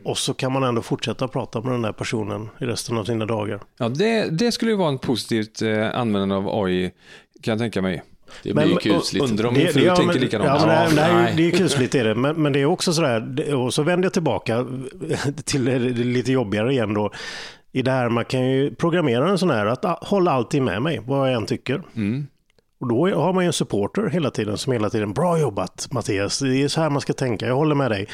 [0.04, 3.26] Och så kan man ändå fortsätta prata med den där personen i resten av sina
[3.26, 3.60] dagar.
[3.78, 6.92] Ja, det, det skulle ju vara ett positivt eh, användande av AI,
[7.42, 8.04] kan jag tänka mig.
[8.44, 9.30] Det blir Men- kusligt.
[9.30, 10.62] Undrar om min fru ja, tänker men- likadant.
[10.62, 11.34] Ja, men är, nej.
[11.38, 12.16] det är kusligt är det.
[12.16, 14.66] Men, men det är också sådär, och så vänder jag tillbaka
[15.46, 17.12] till det lite jobbigare igen då.
[17.72, 20.82] I det här, man kan ju programmera en sån här att ah, hålla alltid med
[20.82, 21.82] mig, vad jag än tycker.
[21.96, 22.28] Mm.
[22.80, 26.40] Och då har man ju en supporter hela tiden som hela tiden, bra jobbat Mattias,
[26.40, 28.08] det är så här man ska tänka, jag håller med dig.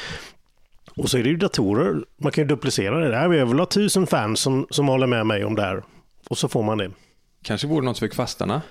[0.96, 3.32] Och så är det ju datorer, man kan ju duplicera det där.
[3.32, 5.82] Jag vill ha tusen fans som, som håller med mig om det här.
[6.28, 6.90] Och så får man det.
[7.44, 8.62] Kanske vore något för kvastarna.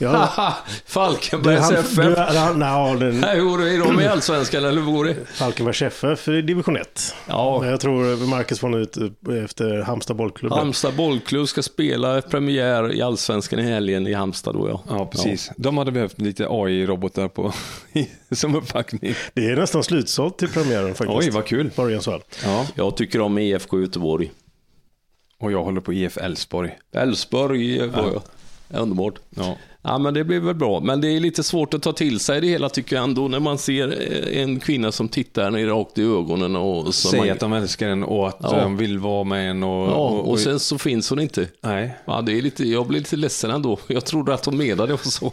[0.00, 0.54] Ja,
[0.86, 1.96] Falkenbergs FF.
[1.96, 6.42] du, han, no, den, Nej, vore- är de i Allsvenskan eller vore Falkenbergs FF i
[6.42, 7.14] division 1.
[7.28, 8.96] Ja, Jag tror Marcus får ut
[9.44, 10.52] efter Halmstad bollklubb.
[10.52, 14.82] Halmstad bollklubb ska spela premiär i Allsvenskan i helgen i Halmstad då ja.
[14.88, 15.50] Ja, precis.
[15.56, 17.52] De hade behövt lite AI-robotar på,
[18.30, 19.14] som uppbackning.
[19.34, 21.18] Det är nästan slutsålt till premiären faktiskt.
[21.18, 21.70] Oj, vad kul.
[21.76, 22.22] Örjansvall.
[22.44, 22.66] Ja.
[22.74, 24.30] Jag tycker om IFK Göteborg.
[25.38, 26.78] Och jag håller på IF Elfsborg.
[26.92, 28.22] Elfsborg var jag.
[28.80, 29.14] Underbart.
[29.30, 29.56] Ja.
[29.82, 30.80] Ja, men det blir väl bra.
[30.80, 33.40] Men det är lite svårt att ta till sig det hela tycker jag ändå när
[33.40, 33.88] man ser
[34.32, 37.30] eh, en kvinna som tittar ner rakt i ögonen och Säger man...
[37.30, 38.60] att de älskar en och att Ja.
[38.60, 39.62] de vill vara med en.
[39.62, 41.48] Och, Ja, och, och sen så finns hon inte.
[41.60, 41.94] Nej.
[42.04, 43.78] Ja, det är lite, jag blir lite ledsen ändå.
[43.86, 45.32] Jag trodde att hon menade och så.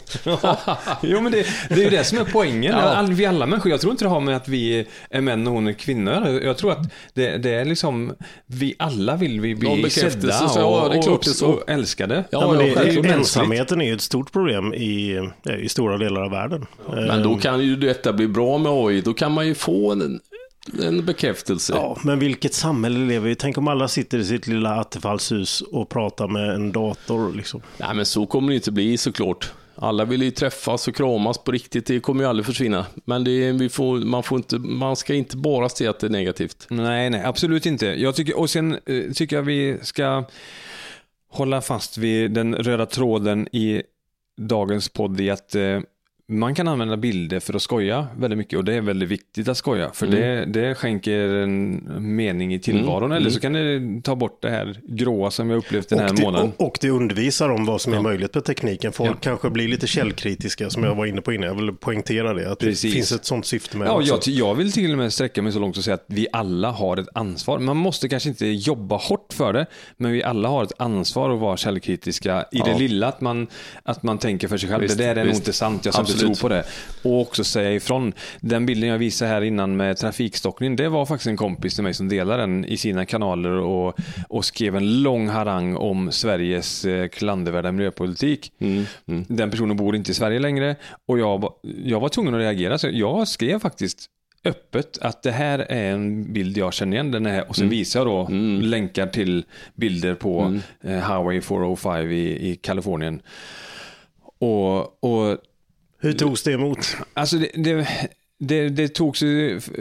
[1.02, 2.72] Jo, men det, det är ju det som är poängen.
[2.72, 2.80] Ja.
[2.82, 5.52] All, vi alla människor, jag tror inte det har med att vi är män och
[5.52, 6.40] hon är kvinnor.
[6.42, 8.12] Jag tror att det, det är liksom,
[8.46, 11.46] vi alla vill vi bli sedda ja, och, det och, det så.
[11.46, 12.24] och älskade.
[12.30, 13.06] Ja, Ja, men det, är, mänskligt.
[13.12, 14.37] ensamheten är ju ett stort problem
[14.74, 15.20] i,
[15.58, 16.66] i stora delar av världen.
[16.86, 19.00] Men då kan ju detta bli bra med AI.
[19.00, 20.20] Då kan man ju få en,
[20.82, 21.72] en bekräftelse.
[21.76, 23.34] Ja, men vilket samhälle lever vi i?
[23.34, 27.32] Tänk om alla sitter i sitt lilla attefallshus och pratar med en dator.
[27.32, 27.62] Liksom.
[27.76, 29.52] Nej, men så kommer det inte bli såklart.
[29.80, 31.86] Alla vill ju träffas och kramas på riktigt.
[31.86, 32.86] Det kommer ju aldrig försvinna.
[33.04, 36.10] Men det vi får, man, får inte, man ska inte bara se att det är
[36.10, 36.66] negativt.
[36.70, 37.86] Nej, nej, absolut inte.
[37.86, 40.24] Jag tycker, och sen eh, tycker jag vi ska
[41.30, 43.82] hålla fast vid den röda tråden i
[44.38, 45.80] dagens podd i att eh,
[46.30, 49.56] man kan använda bilder för att skoja väldigt mycket och det är väldigt viktigt att
[49.56, 51.82] skoja för det, det skänker en
[52.16, 55.88] mening i tillvaron eller så kan det ta bort det här gråa som jag upplevt
[55.88, 56.52] den här det, månaden.
[56.56, 58.92] och, och det undervisar om vad som är möjligt med tekniken.
[58.92, 59.14] Folk Ja.
[59.20, 61.46] kanske blir lite källkritiska som jag var inne på innan.
[61.48, 62.52] Jag vill poängtera det.
[62.52, 62.82] Att Precis.
[62.82, 65.42] det finns ett sånt syfte med det Ja, jag, jag vill till och med sträcka
[65.42, 67.58] mig så långt och säga att vi alla har ett ansvar.
[67.58, 69.66] Man måste kanske inte jobba hårt för det,
[69.96, 72.78] men vi alla har ett ansvar att vara källkritiska i det Ja.
[72.78, 73.46] lilla, att man,
[73.82, 74.82] att man tänker för sig själv.
[74.82, 75.40] Visst, det där är nog visst.
[75.40, 76.64] inte sant, jag ska tro på det.
[77.02, 78.12] Och också säga ifrån.
[78.40, 81.94] Den bilden jag visade här innan med trafikstockning, det var faktiskt en kompis till mig
[81.94, 83.98] som delade den i sina kanaler och,
[84.28, 88.52] och skrev en lång harang om Sveriges eh, klandervärda miljöpolitik.
[88.58, 89.24] Mm, mm.
[89.28, 91.52] Den personen bor inte i Sverige längre och jag,
[91.84, 92.78] jag var tvungen att reagera.
[92.78, 94.10] Så jag skrev faktiskt
[94.44, 97.10] öppet att det här är en bild jag känner igen.
[97.10, 98.28] Den är, och sen visar jag då
[98.66, 99.44] länkar till
[99.74, 103.22] bilder på eh, Highway 405 i, i Kalifornien.
[104.38, 105.38] Och, och
[106.00, 106.96] Hur togs det emot?
[107.14, 107.86] Alltså det, det,
[108.38, 109.22] det, det togs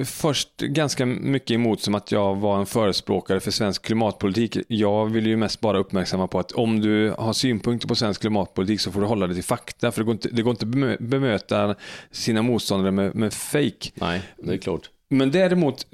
[0.05, 4.57] först ganska mycket emot som att jag var en förespråkare för svensk klimatpolitik.
[4.67, 8.81] Jag vill ju mest bara uppmärksamma på att om du har synpunkter på svensk klimatpolitik
[8.81, 9.91] så får du hålla dig till fakta.
[9.91, 11.75] För det går inte, det går inte att bemö- bemöta
[12.11, 13.91] sina motståndare med, med fake.
[13.93, 14.89] Nej, det är klart.
[15.09, 15.87] Men däremot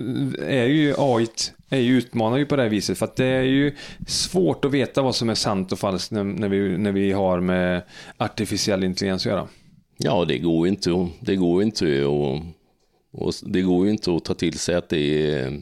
[0.47, 1.27] är ju AI
[1.69, 3.75] är ju utmanar ju på det här viset för att det är ju
[4.07, 7.39] svårt att veta vad som är sant och falskt när, när, vi, när vi har
[7.39, 7.81] med
[8.17, 9.47] artificiell intelligens att göra.
[9.97, 12.43] Ja, det går ju inte, det går inte att,
[13.11, 15.61] och det går ju inte att ta till sig att det är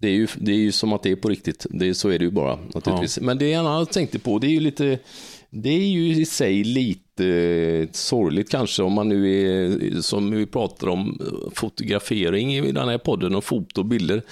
[0.00, 1.66] det är, ju, det är ju som att det är på riktigt.
[1.70, 3.20] Det, så är det ju bara naturligtvis.
[3.20, 4.98] Men det en annan tänkte på, det är ju lite,
[5.50, 10.88] det är ju i sig lite sorgligt kanske om man nu är, som vi pratar
[10.88, 11.20] om,
[11.54, 14.22] fotografering i den här podden och foto och bilder.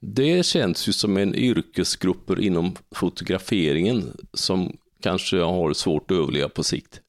[0.00, 6.62] Det känns ju som en yrkesgrupper inom fotograferingen som kanske har svårt att överleva på
[6.62, 7.00] sikt.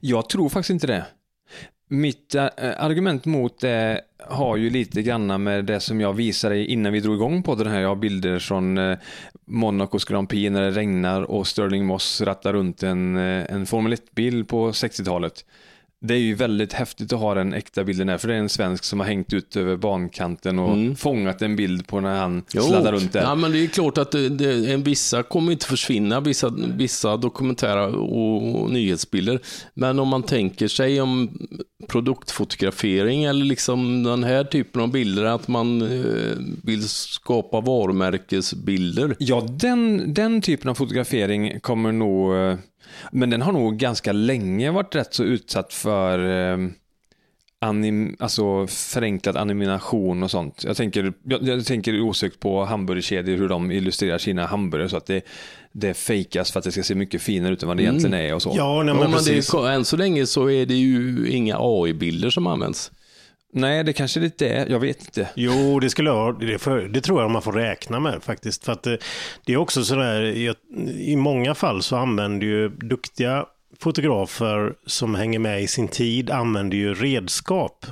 [0.00, 1.04] Jag tror faktiskt inte det.
[1.90, 6.92] Mitt eh, argument mot det har ju lite grann med det som jag visade innan
[6.92, 7.80] vi drog igång på den här.
[7.80, 8.98] Jag har bilder från eh,
[9.46, 13.94] Monacos Grand Prix när det regnar och Sterling Moss rattar runt en, eh, en Formel
[13.94, 15.44] 1-bil på 60-talet.
[16.00, 18.48] Det är ju väldigt häftigt att ha den äkta bilden där, för det är en
[18.48, 22.92] svensk som har hängt ut över bankanten och fångat en bild på när han sladdar
[22.92, 23.22] runt där.
[23.22, 27.16] Ja, men det är klart att det, det, en, vissa kommer inte försvinna, vissa, vissa
[27.16, 29.40] dokumentära och, och nyhetsbilder.
[29.74, 31.30] Men om man tänker sig om
[31.86, 39.16] produktfotografering eller liksom den här typen av bilder, att man eh, vill skapa varumärkesbilder.
[39.18, 42.56] Ja, den, den typen av fotografering kommer nog, eh,
[43.12, 46.18] men den har nog ganska länge varit rätt så utsatt för
[46.52, 46.68] eh,
[47.60, 50.64] anim, alltså förenklad animation och sånt.
[50.66, 55.06] Jag tänker, jag, jag tänker osökt på hamburgerkedjor, hur de illustrerar sina hamburgare så att
[55.06, 55.20] det,
[55.72, 58.34] det fejkas för att det ska se mycket finare ut än vad det egentligen är
[58.34, 58.52] och så.
[58.56, 59.54] Ja, nej, Ja, men det precis.
[59.54, 62.90] är, än så länge så är det ju inga AI-bilder som används.
[63.52, 65.28] Nej, det kanske det inte är, jag vet inte.
[65.34, 66.40] Jo, det skulle jag.
[66.40, 68.64] Det, för, det tror jag man får räkna med faktiskt.
[68.64, 68.98] För att det,
[69.44, 70.54] det är också sådär, i,
[71.12, 73.46] i många fall så använder ju duktiga
[73.78, 77.86] fotografer som hänger med i sin tid, använder ju redskap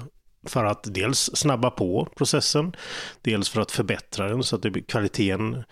[0.48, 2.76] för att dels snabba på processen,
[3.22, 5.64] dels för att förbättra den så att det, kvaliteten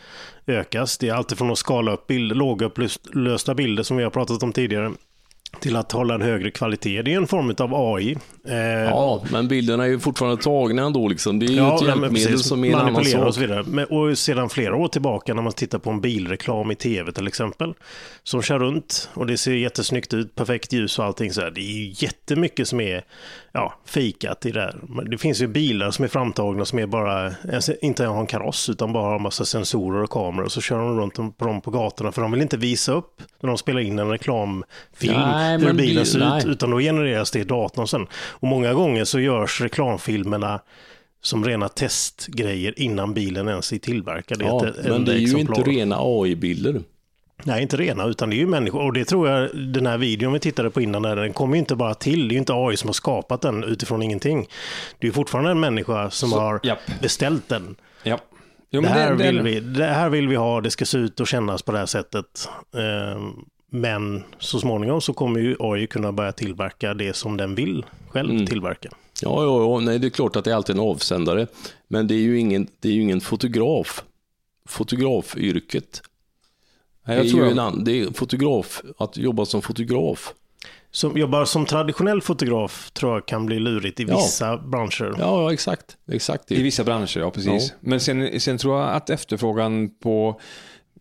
[0.47, 0.99] ökas.
[0.99, 4.93] Det är alltifrån att skala upp bild, lågupplösta bilder som vi har pratat om tidigare,
[5.61, 7.03] till att hålla en högre kvalitet.
[7.03, 8.17] Det är en form av AI.
[8.49, 8.55] Eh,
[8.91, 11.09] Ja, men bilderna är ju fortfarande tagna ändå.
[11.09, 11.39] Liksom.
[11.39, 12.47] Det är ju ett nej, men hjälpmedel precis.
[12.47, 13.35] som är en annan Manipulera och sak.
[13.35, 13.65] så vidare.
[13.67, 17.27] Men, och sedan flera år tillbaka när man tittar på en bilreklam i tv till
[17.27, 17.75] exempel.
[18.23, 21.51] Som kör runt och det ser jättesnyggt ut, perfekt ljus och allting så här.
[21.51, 23.05] Det är ju jättemycket som är
[23.55, 24.77] ja, fejkat i det här.
[25.11, 28.69] Det finns ju bilar som är framtagna som är bara, alltså, inte har en kaross
[28.69, 31.61] utan bara har en massa sensorer och kameror och så kör de runt på dem
[31.61, 35.21] på gatorna för de vill inte visa upp när de spelar in en reklamfilm.
[35.21, 36.39] Nej, hur bilen ser nej.
[36.39, 38.07] ut, utan då genereras det i datorn sen.
[38.15, 40.61] Och många gånger så görs reklamfilmerna
[41.23, 44.43] som rena testgrejer innan bilen ens är tillverkad.
[44.43, 45.59] Ja, ett men det är ju exemplar.
[45.59, 46.81] inte rena AI-bilder.
[47.43, 48.81] Nej, inte rena, utan det är ju människor.
[48.83, 51.59] Och det tror jag, den här videon vi tittade på innan, där, den kommer ju
[51.59, 52.29] inte bara till.
[52.29, 54.49] Det är ju inte AI som har skapat den utifrån ingenting.
[54.99, 56.79] Det är ju fortfarande en människa som Så, har japp.
[57.03, 57.77] beställt den.
[58.03, 58.19] Ja.
[58.71, 60.99] Jo, det, här det- vill det- vi, det här vill vi ha, det ska se
[60.99, 62.49] ut och kännas på det här sättet.
[62.77, 63.33] Ehm,
[63.71, 68.31] Men så småningom så kommer ju AI kunna börja tillverka det som den vill själv
[68.31, 68.47] Mm.
[68.47, 68.89] tillverka.
[69.23, 71.47] Ja, ja, ja, nej, det är klart att det är alltid en avsändare.
[71.89, 74.05] Men det är ju ingen, det är ju ingen fotograf.
[74.69, 76.03] Fotografyrket.
[77.07, 80.35] Nej, det jag är tror ju jag- en det är fotograf, att jobba som fotograf.
[80.91, 84.17] Som jobbar som traditionell fotograf tror jag kan bli lurigt i Ja.
[84.17, 85.15] vissa branscher.
[85.19, 85.97] Ja, ja exakt.
[86.13, 86.55] exakt det.
[86.55, 87.69] I vissa branscher, ja precis.
[87.71, 87.77] Ja.
[87.81, 90.41] Men sen, sen tror jag att efterfrågan på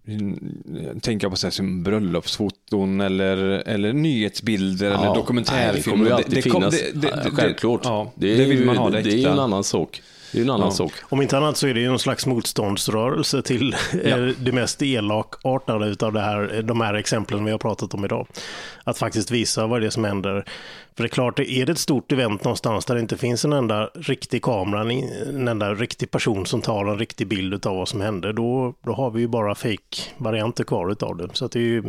[0.07, 3.37] mm, tänker jag på så här, som bröllopsfoton eller,
[3.67, 5.73] eller nyhetsbilder Ja, eller nej, dokumentärfilmer.
[5.83, 7.81] Det kommer ju alltid finnas, det- det- ja, det- självklart.
[7.83, 10.01] ja, det, är det vill ju, man ha det det är ju en annan sak.
[10.33, 10.71] Det är en annan Ja.
[10.71, 10.91] sak.
[11.03, 14.17] Om inte annat så är det ju en slags motståndsrörelse till Ja.
[14.39, 18.27] det mest elakartade utav det här, de här exemplen vi har pratat om idag.
[18.83, 20.45] Att faktiskt visa vad det är som händer.
[20.95, 23.53] För det är klart, är det ett stort event någonstans där det inte finns en
[23.53, 24.91] enda riktig kamera, en
[25.29, 28.93] en enda riktig person som tar en riktig bild utav vad som hände, då, då
[28.93, 31.29] har vi ju bara fake-varianter kvar utav det.
[31.33, 31.83] Så att det är ju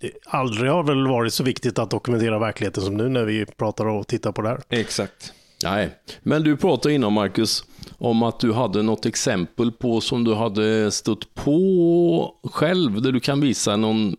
[0.00, 3.86] det, aldrig har väl varit så viktigt att dokumentera verkligheten som nu när vi pratar
[3.86, 4.60] och tittar på det här.
[4.68, 5.32] Exakt.
[5.64, 5.90] Nej,
[6.22, 7.64] men du pratade innan Marcus
[7.98, 13.20] om att du hade något exempel på som du hade stött på själv där du
[13.20, 14.16] kan visa någon,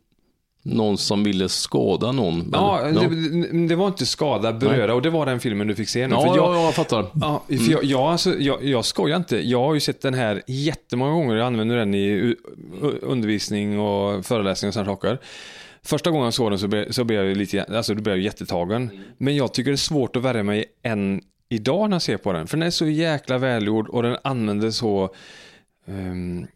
[0.63, 2.49] någon som ville skada någon.
[2.53, 3.09] Ja, eller?
[3.09, 6.15] det, det var inte skada, beröra och det var den filmen du fick se nu.
[6.15, 7.05] ja, för jag, ja, jag fattar.
[7.13, 9.49] Ja, för jag, jag, alltså, jag, jag skojar inte.
[9.49, 11.35] Jag har ju sett den här jättemånga gånger.
[11.35, 12.35] Jag använder den i
[13.01, 15.19] undervisning och föreläsningar och sådana saker.
[15.83, 18.89] Första gången jag såg den så blev, så blev jag lite, alltså blev jag jättetagen.
[19.17, 21.21] Men jag tycker det är svårt att värja mig än
[21.51, 22.47] idag när jag ser på den.
[22.47, 25.15] För den är så jäkla välgjord och den använder så
[25.85, 26.47] r-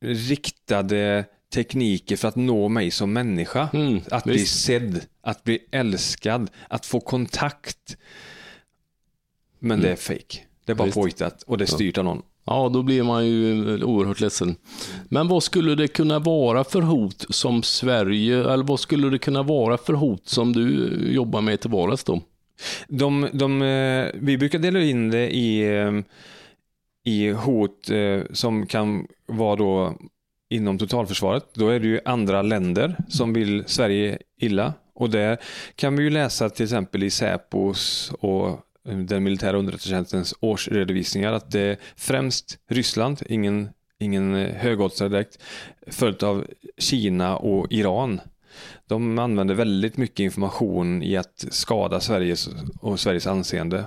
[0.00, 3.68] riktade tekniker för att nå mig som människa.
[3.72, 4.64] Mm, att bli visst.
[4.64, 7.96] sedd, att bli älskad, att få kontakt.
[9.58, 10.38] Men det är fake.
[10.64, 10.86] Det är bara Mm.
[10.86, 10.94] Visst.
[10.98, 12.22] påhittat och det är styrt av någon.
[12.46, 14.56] Ja, då blir man ju oerhört ledsen.
[15.08, 19.42] Men vad skulle det kunna vara för hot som Sverige, eller vad skulle det kunna
[19.42, 22.20] vara för hot som du jobbar med till vardags då?
[22.88, 25.92] De, de, eh, vi brukar dela in det i, eh,
[27.04, 29.94] i hot eh, som kan vara då
[30.50, 31.54] inom totalförsvaret.
[31.54, 34.74] Då är det ju andra länder som vill Sverige illa.
[34.94, 35.38] Och där
[35.76, 41.60] kan vi ju läsa till exempel i Säpos och den militära underrättelsetjänstens årsredovisningar att det
[41.60, 45.38] är främst Ryssland, ingen, ingen högoddsare direkt,
[45.86, 46.46] följt av
[46.78, 48.20] Kina och Iran.
[48.88, 52.48] De använder väldigt mycket information i att skada Sveriges
[52.80, 53.84] och Sveriges anseende.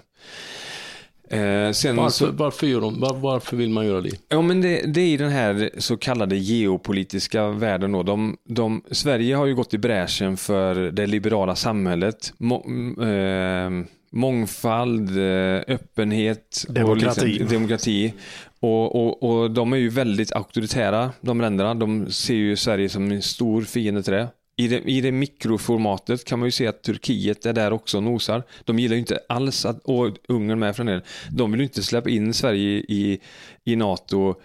[1.30, 4.12] Eh, sen Varför, så, varför, gör de, var, varför vill man göra det?
[4.30, 7.92] ja, men det, det är i den här så kallade geopolitiska världen.
[7.92, 8.04] Då.
[8.04, 12.34] De, de, Sverige har ju gått i bräschen för det liberala samhället.
[12.38, 12.56] Må,
[13.04, 13.70] eh,
[14.12, 17.20] mångfald, eh, öppenhet Demokrati.
[17.22, 18.14] och liksom, demokrati.
[18.60, 21.76] Och, och, och de är ju väldigt auktoritära, de länderna.
[21.76, 24.28] De ser ju Sverige som en stor fiende till det.
[24.60, 28.04] I det, I det mikroformatet kan man ju se att Turkiet är där också och
[28.04, 28.44] nosar.
[28.66, 31.84] De gillar ju inte alls, att, och Ungern med för den de vill ju inte
[31.84, 33.20] släppa in Sverige i,
[33.64, 34.36] i NATO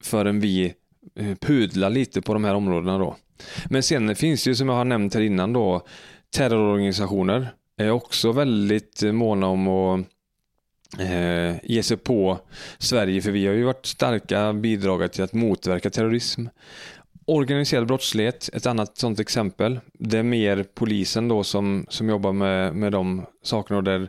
[0.00, 0.74] förrän vi
[1.16, 3.16] eh, pudlar lite på de här områdena då.
[3.70, 5.86] Men sen finns det ju som jag har nämnt här innan då,
[6.36, 10.06] terrororganisationer är också väldigt måna om att
[10.98, 12.38] eh, ge sig på
[12.78, 16.46] Sverige, för vi har ju varit starka bidragare till att motverka terrorism.
[17.30, 19.80] Organiserad brottslighet, ett annat sådant exempel.
[19.92, 24.08] Det är mer polisen då som, som jobbar med, med de sakerna där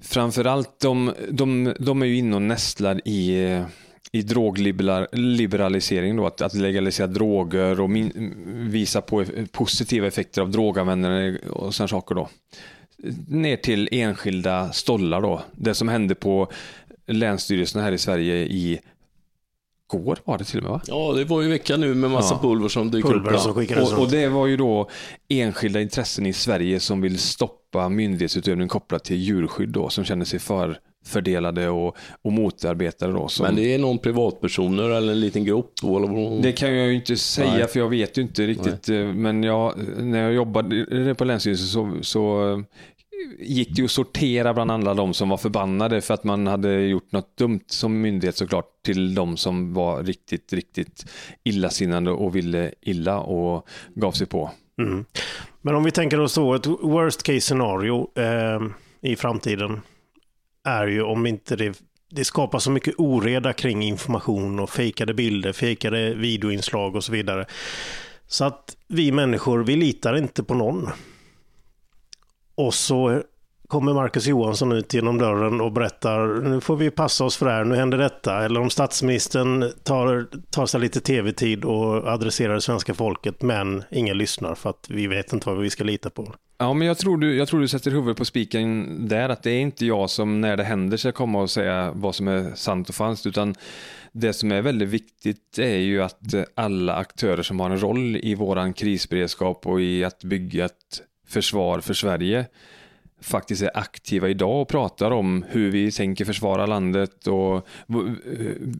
[0.00, 3.62] framförallt de, de, de är ju inne och nästlar i
[4.14, 8.34] i drogliberalisering, då, att, att legalisera droger och min,
[8.70, 12.14] visa på positiva effekter av droganvändare och sådana saker.
[12.14, 12.28] Då.
[13.28, 15.42] Ner till enskilda stollar då.
[15.52, 16.52] Det som hände på
[17.06, 18.80] länsstyrelserna här i Sverige i
[19.98, 20.80] går var det till och med va?
[20.86, 22.48] Ja, det var ju vecka nu med massa Ja.
[22.48, 23.40] pulver som dyker Pulver upp.
[23.40, 24.88] som Och, och det var ju då
[25.28, 30.38] enskilda intressen i Sverige som vill stoppa myndighetsutövning kopplat till djurskydd då, som känner sig
[30.38, 33.28] förfördelade och, och motarbetade då.
[33.28, 35.72] Som, Men det är någon privatpersoner eller en liten grupp?
[35.82, 36.38] då?
[36.42, 37.66] Det kan jag ju inte säga Nej.
[37.66, 38.88] för jag vet ju inte riktigt.
[38.88, 42.58] eh, Men jag, när jag jobbade på Länsstyrelsen så, så eh,
[43.38, 46.80] gick det ju att sortera bland alla de som var förbannade för att man hade
[46.80, 51.06] gjort något dumt som myndighet såklart till de som var riktigt, riktigt
[51.44, 54.50] illasinnade och ville illa och gav sig på.
[54.78, 55.04] Mm.
[55.60, 58.60] Men om vi tänker oss då ett worst case scenario eh,
[59.00, 59.80] i framtiden
[60.64, 65.52] är ju om inte det, det skapar så mycket oreda kring information och fejkade bilder,
[65.52, 67.46] fejkade videoinslag och så vidare.
[68.26, 70.88] Så att vi människor, vi litar inte på någon.
[72.66, 73.22] Och så
[73.68, 77.52] kommer Marcus Johansson ut genom dörren och berättar nu får vi passa oss för det
[77.52, 78.44] här, nu händer detta.
[78.44, 84.18] Eller om statsministern tar, tar sig lite tv-tid och adresserar det svenska folket men ingen
[84.18, 86.34] lyssnar för att vi vet inte vad vi ska lita på.
[86.58, 89.50] Ja, men jag tror, du, jag tror du sätter huvudet på spiken där, att det
[89.50, 92.88] är inte jag som när det händer ska komma och säga vad som är sant
[92.88, 93.54] och falskt, utan
[94.12, 98.34] det som är väldigt viktigt är ju att alla aktörer som har en roll i
[98.34, 101.02] våran krisberedskap och i att bygga ett
[101.32, 102.46] försvar för Sverige
[103.22, 107.62] faktiskt är aktiva idag och pratar om hur vi tänker försvara landet och eh,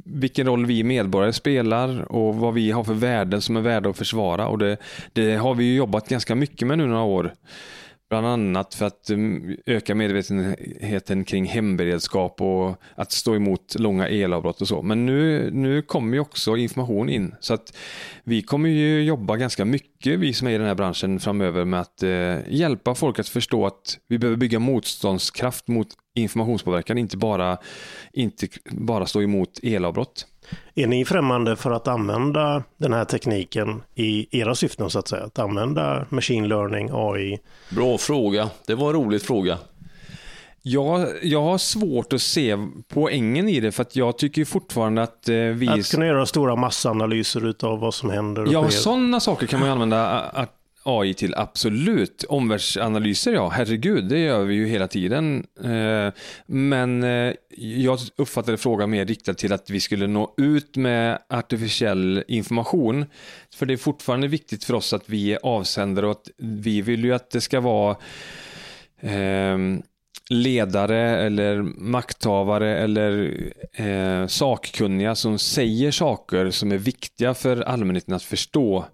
[0.05, 3.99] vilken roll vi medborgare spelar och vad vi har för värden som är värda att
[3.99, 4.49] försvara.
[4.49, 4.77] Och det,
[5.13, 7.35] det har vi jobbat ganska mycket med nu några år.
[8.13, 14.61] Bland annat för att mm, öka medvetenheten kring hemberedskap och att stå emot långa elavbrott
[14.61, 14.83] och så.
[14.83, 17.35] Men nu, nu kommer ju också information in.
[17.41, 17.77] Så att
[18.25, 21.81] vi kommer ju jobba ganska mycket, vi som är i den här branschen framöver, med
[21.81, 27.59] att eh, hjälpa folk att förstå att vi behöver bygga motståndskraft mot informationspåverkan, inte bara,
[28.13, 30.27] inte bara stå emot elavbrott.
[30.75, 35.25] Är ni främmande för att använda den här tekniken i era syften så att säga?
[35.25, 37.39] Att använda machine learning, AI?
[37.71, 38.51] Bra fråga.
[38.67, 39.59] Det var en rolig fråga.
[40.63, 42.57] Jag, jag har svårt att se
[42.89, 45.69] poängen i det för att jag tycker fortfarande att eh, vi...
[45.69, 48.49] Att kunna göra stora massanalyser av vad som händer.
[48.51, 50.21] Ja, sådana saker kan man ju använda
[50.83, 52.25] AI till, absolut.
[52.29, 55.47] Omvärldsanalyser, ja, herregud, det gör vi ju hela tiden.
[55.65, 56.13] Eh,
[56.47, 62.25] men eh, jag uppfattade frågan mer riktad till att vi skulle nå ut med artificiell
[62.29, 63.07] information.
[63.55, 67.05] För det är fortfarande viktigt för oss att vi är avsändare och att vi vill
[67.05, 67.97] ju att det ska vara
[69.01, 69.59] eh,
[70.33, 73.37] ledare eller makthavare eller
[73.73, 78.85] eh, sakkunniga som säger saker som är viktiga för allmänheten att förstå.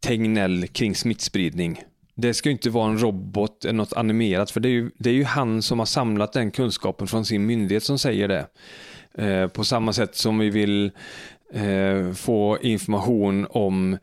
[0.00, 1.82] Tegnell kring smittspridning.
[2.14, 5.14] Det ska inte vara en robot eller något animerat för det är, ju, det är
[5.14, 8.46] ju han som har samlat den kunskapen från sin myndighet som säger det.
[9.24, 10.90] Eh, på samma sätt som vi vill
[11.52, 13.98] eh, få information om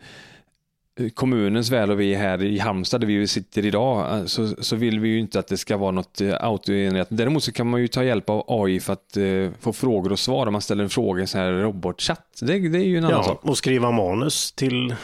[1.14, 5.00] kommunens väl och vi här i Halmstad där vi sitter idag eh, så, så vill
[5.00, 7.08] vi ju inte att det ska vara något eh, autogenererat.
[7.12, 10.20] Däremot så kan man ju ta hjälp av AI för att eh, få frågor och
[10.20, 12.40] svar om man ställer en fråga i en sån här robotchatt.
[12.42, 13.40] Det, det är ju en annan ja, sak.
[13.44, 14.96] Och skriva manus till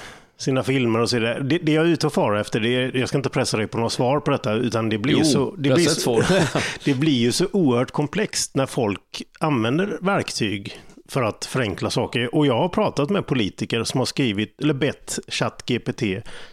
[0.42, 1.40] sina filmer och så vidare.
[1.40, 3.68] Det, det jag är ute och far efter, det är, jag ska inte pressa dig
[3.68, 6.24] på några svar på detta, utan det blir, jo, så, det, blir så,
[6.86, 10.80] det blir ju så oerhört komplext när folk använder verktyg
[11.10, 12.36] för att förenkla saker.
[12.36, 16.04] Och jag har pratat med politiker som har skrivit, eller bett ChatGPT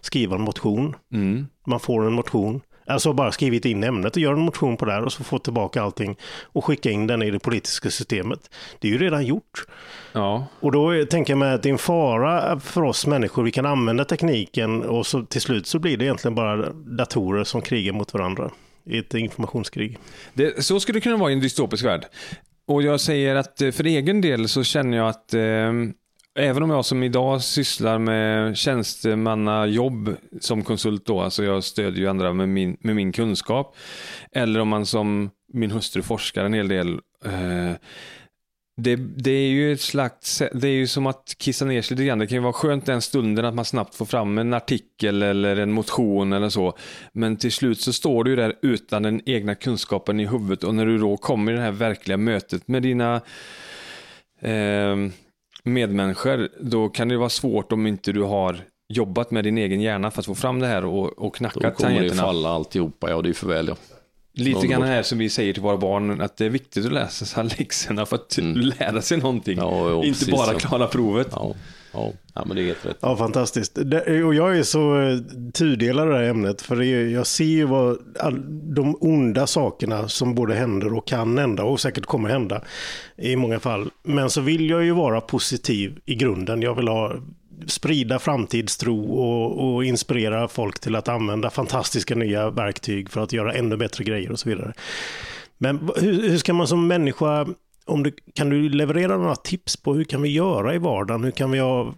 [0.01, 0.97] skriva en motion.
[1.12, 1.47] Mm.
[1.66, 2.61] Man får en motion.
[2.89, 5.39] Alltså bara skrivit in ämnet och gör en motion på det här och så få
[5.39, 8.51] tillbaka allting och skicka in den i det politiska systemet.
[8.78, 9.66] Det är ju redan gjort.
[10.12, 10.47] Ja.
[10.61, 13.43] Och då tänker jag mig att det är en fara för oss människor.
[13.43, 17.61] Vi kan använda tekniken och så till slut så blir det egentligen bara datorer som
[17.61, 18.51] krigar mot varandra
[18.84, 19.99] i ett informationskrig.
[20.34, 22.07] Det, så skulle det kunna vara i en dystopisk värld.
[22.66, 25.72] Och jag säger att eh, för egen del så känner jag att eh,
[26.39, 32.09] även om jag som idag sysslar med tjänstemannajobb som konsult då, alltså jag stödjer ju
[32.09, 33.76] andra med min, med min kunskap,
[34.32, 37.72] eller om man som min hustru forskar en hel del, eh,
[38.76, 42.07] det, det, är ju ett slags, det är ju som att kissa ner sig lite
[42.07, 42.18] grann.
[42.18, 45.57] Det kan ju vara skönt den stunden att man snabbt får fram en artikel eller
[45.57, 46.76] en motion eller så.
[47.12, 50.74] Men till slut så står du ju där utan den egna kunskapen i huvudet och
[50.74, 53.20] när du då kommer i det här verkliga mötet med dina
[54.41, 54.97] eh,
[55.62, 60.11] medmänniskor, då kan det vara svårt om inte du har jobbat med din egen hjärna
[60.11, 61.88] för att få fram det här och, och knacka tangenterna.
[61.90, 63.76] Då kommer det falla alltihopa, ja det är för väl ja.
[64.32, 67.42] Lite grann här som vi säger till våra barn, att det är viktigt att läsa
[67.42, 68.72] läxorna för att mm.
[68.78, 69.59] lära sig någonting.
[69.59, 71.28] Ja, ja, inte precis, bara klara provet.
[71.30, 71.54] Ja,
[71.93, 72.12] ja.
[72.34, 72.99] ja, men det är helt rätt.
[73.01, 73.78] Ja, fantastiskt.
[73.84, 75.18] Det, och jag är så eh,
[75.53, 78.43] tudelad i det här ämnet, för det är, jag ser ju vad all,
[78.74, 82.62] de onda sakerna som både händer och kan hända och säkert kommer hända
[83.16, 83.91] i många fall.
[84.03, 86.62] Men så vill jag ju vara positiv i grunden.
[86.62, 87.14] Jag vill ha
[87.66, 93.53] sprida framtidstro och, och, inspirera folk till att använda fantastiska nya verktyg för att göra
[93.53, 94.72] ännu bättre grejer och så vidare.
[95.59, 97.47] Men hur, hur ska man som människa,
[97.89, 101.24] om du, kan du leverera några tips på hur kan vi göra i vardagen?
[101.24, 101.95] Hur kan vi ha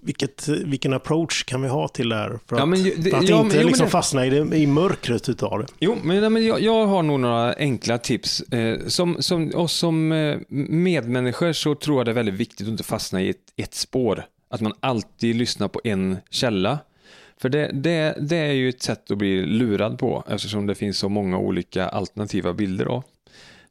[0.00, 2.38] vilket, vilken approach kan vi ha till det här?
[2.46, 3.90] För att, ja, men, det, för att ja, inte men, liksom det...
[3.90, 5.66] fastna i, det, i mörkret utav det.
[5.80, 8.40] Jo, men, men jag, jag, har nog några enkla tips.
[8.40, 12.70] Eh, som, som, och som eh, medmänniskor så tror jag det är väldigt viktigt att
[12.70, 14.24] inte fastna i ett, ett spår.
[14.50, 16.78] Att man alltid lyssnar på en källa.
[17.40, 20.98] För det, det, det är ju ett sätt att bli lurad på eftersom det finns
[20.98, 22.84] så många olika alternativa bilder.
[22.84, 23.02] Då.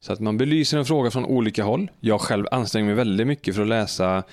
[0.01, 1.91] Så att man belyser en fråga från olika håll.
[1.99, 4.23] Jag själv anstränger mig väldigt mycket för att läsa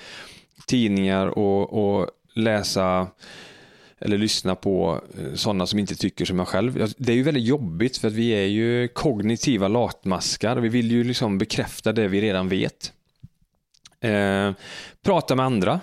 [0.67, 3.09] tidningar och, och läsa
[3.99, 6.93] eller lyssna på eh, sådana som inte tycker som jag själv.
[6.99, 10.57] Det är ju väldigt jobbigt för att vi är ju kognitiva latmaskar.
[10.57, 12.93] Vi vill ju liksom bekräfta det vi redan vet.
[14.01, 14.53] Eh,
[15.05, 15.81] prata med andra.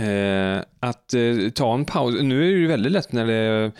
[0.00, 2.14] Eh, att eh, ta en paus.
[2.22, 3.72] Nu är det ju väldigt lätt när det,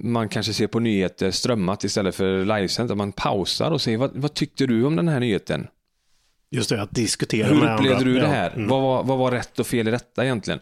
[0.00, 2.90] man kanske ser på nyheter strömmat istället för livesänt.
[2.90, 5.66] Att man pausar och säger vad, vad tyckte du om den här nyheten?
[6.50, 8.08] Just det, att diskutera Hur med upplevde andra.
[8.10, 8.50] du det Ja, här?
[8.56, 8.68] mm.
[8.68, 10.60] Vad, var, vad var rätt och fel i detta egentligen?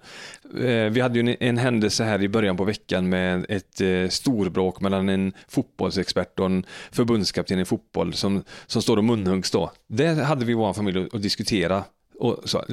[0.58, 4.08] Eh, vi hade ju en, en händelse här i början på veckan med ett eh,
[4.08, 9.72] storbråk mellan en fotbollsexpert och en förbundskapten i fotboll som, som står och munhuggs då.
[9.88, 11.84] Det hade vi i vår familj att, att diskutera.
[12.18, 12.64] Och så,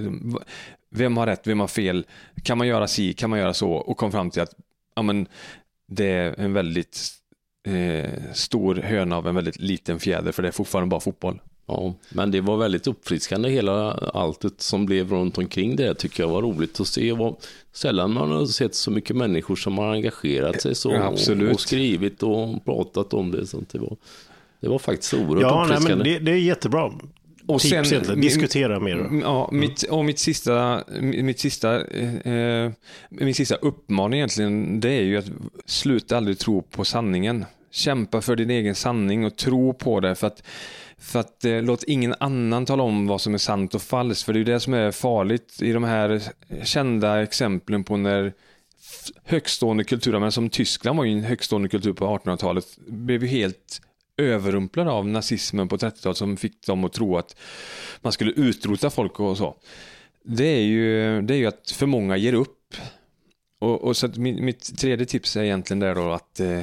[0.91, 2.05] vem har rätt, vem har fel?
[2.43, 3.71] Kan man göra si, kan man göra så?
[3.71, 4.53] Och kom fram till att
[4.95, 5.27] ja, men,
[5.89, 7.09] det är en väldigt
[7.67, 11.41] eh, stor höna av en väldigt liten fjäder för det är fortfarande bara fotboll.
[11.67, 16.29] Ja, men det var väldigt uppfriskande hela alltet som blev runt omkring det tycker jag
[16.29, 17.11] var roligt att se.
[17.11, 17.35] Var
[17.73, 21.53] sällan man har sett så mycket människor som har engagerat sig så Ja, absolut.
[21.53, 23.47] och skrivit och pratat om det.
[23.47, 23.97] Så att det, var,
[24.59, 25.95] det var faktiskt oerhört Ja, nej, uppfriskande.
[25.95, 26.91] men det, det är jättebra.
[27.49, 28.21] Och Tips sen- egentligen.
[28.21, 28.95] Diskutera mer.
[28.95, 32.71] Mm, Ja, mitt, och mitt sista, mitt sista, eh,
[33.09, 35.25] min sista uppmaning egentligen, det är ju att
[35.65, 37.45] sluta aldrig tro på sanningen.
[37.71, 40.15] Kämpa för din egen sanning och tro på det.
[40.15, 40.43] För att,
[40.97, 44.23] för att eh, låt ingen annan tala om vad som är sant och falskt.
[44.25, 46.21] För det är ju det som är farligt i de här
[46.63, 48.33] kända exemplen på när
[49.23, 53.81] högstående kulturer, men som Tyskland var ju en högstående kultur på 1800-talet, blev ju helt
[54.19, 57.35] överrumplade av nazismen på 30-talet som fick dem att tro att
[58.01, 59.55] man skulle utrota folk och så.
[60.23, 62.75] Det är ju, det är ju att för många ger upp.
[63.59, 66.61] Och, och så att mitt, tredje tips är egentligen där då att, eh,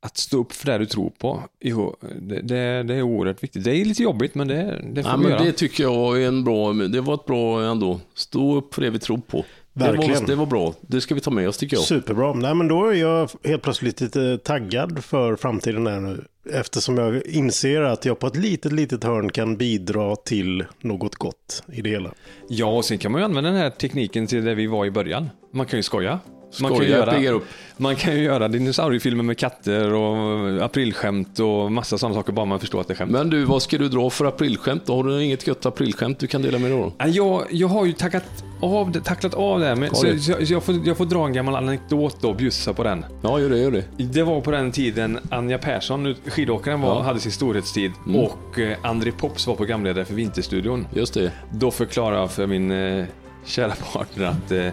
[0.00, 1.42] att stå upp för det du tror på.
[1.60, 3.64] Jo, det, det, det är oerhört viktigt.
[3.64, 5.44] Det är lite jobbigt men det, det får Ja, vi men göra.
[5.44, 8.00] det tycker jag är en bra, det var ett bra ändå.
[8.14, 9.44] Stå upp för det vi tror på.
[9.74, 10.20] Det Verkligen.
[10.20, 10.74] var, det var bra.
[10.80, 11.84] Det ska vi ta med oss tycker jag.
[11.84, 12.32] Superbra.
[12.32, 16.24] Nej, men då är jag helt plötsligt lite taggad för framtiden här nu.
[16.52, 21.62] Eftersom jag inser att jag på ett litet, litet hörn kan bidra till något gott
[21.72, 22.10] i det hela.
[22.48, 24.90] Ja, och sen kan man ju använda den här tekniken till det vi var i
[24.90, 25.30] början.
[25.52, 26.20] Man kan ju skoja.
[26.60, 27.40] Man kan, göra,
[27.76, 32.60] man kan ju göra dinosauriefilmer med katter och aprilskämt och massa sådana saker bara man
[32.60, 33.10] förstår att det är skämt.
[33.10, 34.88] Men du, vad ska du dra för aprilskämt?
[34.88, 36.92] Har du inget gött aprilskämt du kan dela med dig?
[36.98, 40.46] Ja, Jag, jag har ju tackat av det, tacklat av det här, men, så, så,
[40.46, 43.04] så jag, får, jag får dra en gammal anekdot då och bjussa på den.
[43.22, 43.84] Ja, gör det, gör det.
[43.96, 46.94] Det var på den tiden Anja Persson, skidåkaren, var, Ja.
[46.94, 47.06] Mm.
[47.06, 50.86] hade sin storhetstid och eh, André Pops var programledare för Vinterstudion.
[50.94, 51.32] Just det.
[51.52, 53.04] Då förklarade jag för min eh,
[53.44, 54.66] kära partner att eh,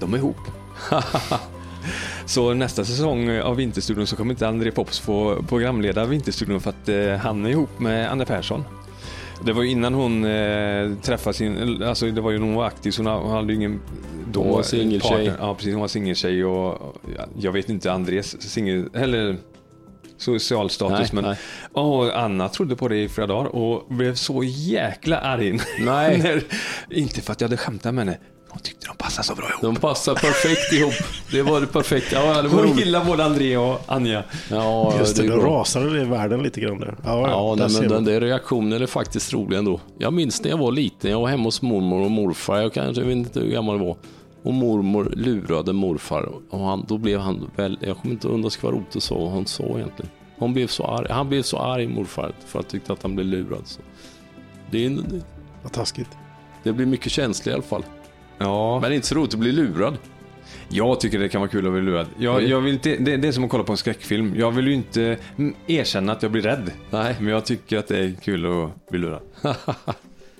[0.00, 0.36] de är ihop.
[2.26, 6.88] så nästa säsong av Vinterstudion så kommer inte André Pops få programleda Vinterstudion för att
[6.88, 8.64] eh, han är ihop med Anna Persson.
[9.44, 12.66] Det var ju innan hon eh, träffade sin, alltså det var ju när hon var
[12.66, 13.80] aktiv så hon hade ju ingen
[14.32, 15.32] då Hon var singeltjej.
[15.38, 19.36] Ja precis, hon var singeltjej och och ja, jag vet inte Andres singel, eller
[20.16, 21.36] social status Nej, men
[21.74, 22.10] nej.
[22.14, 25.60] Anna trodde på det i flera dagar och blev så jäkla arg.
[25.80, 26.18] Nej.
[26.22, 26.42] När,
[26.90, 28.18] inte för att jag hade skämtat med henne.
[28.48, 29.60] Hon tyckte de passade så bra ihop.
[29.62, 30.92] De passar perfekt ihop.
[31.30, 32.16] Det var det perfekta.
[32.16, 34.24] Ja, det var Hon gillar både André och Anja.
[34.50, 36.94] Ja, Just det, är då rasade det i världen lite grann där.
[37.04, 39.80] Ja, Ja, där nej, men den där reaktionen är faktiskt rolig ändå.
[39.98, 43.02] Jag minns när jag var liten, jag var hemma hos mormor och morfar, jag kanske
[43.02, 43.96] jag vet inte hur gammal jag var.
[44.42, 48.72] Och mormor lurade morfar och han, då blev han väl, jag kommer inte undra vad
[48.72, 50.10] Rote sa vad han sa egentligen.
[50.38, 53.14] Han blev så arg, han blev så arg morfar för att han tyckte att han
[53.14, 53.62] blev lurad.
[53.64, 53.80] Så.
[54.70, 54.98] Det, är,
[55.62, 56.08] Vad taskigt.
[56.62, 57.84] det blir mycket känsligt i alla fall.
[58.40, 59.96] Ja, Men det är inte så roligt att bli lurad.
[60.68, 62.06] jag tycker det kan vara kul att bli lurad.
[62.18, 62.50] Jag, Mm.
[62.50, 64.34] jag vill inte, det, det är som att kolla på en skräckfilm.
[64.36, 65.16] Jag vill ju inte
[65.66, 66.70] erkänna att jag blir rädd.
[66.90, 69.22] Nej, Men jag tycker att det är kul att bli lurad.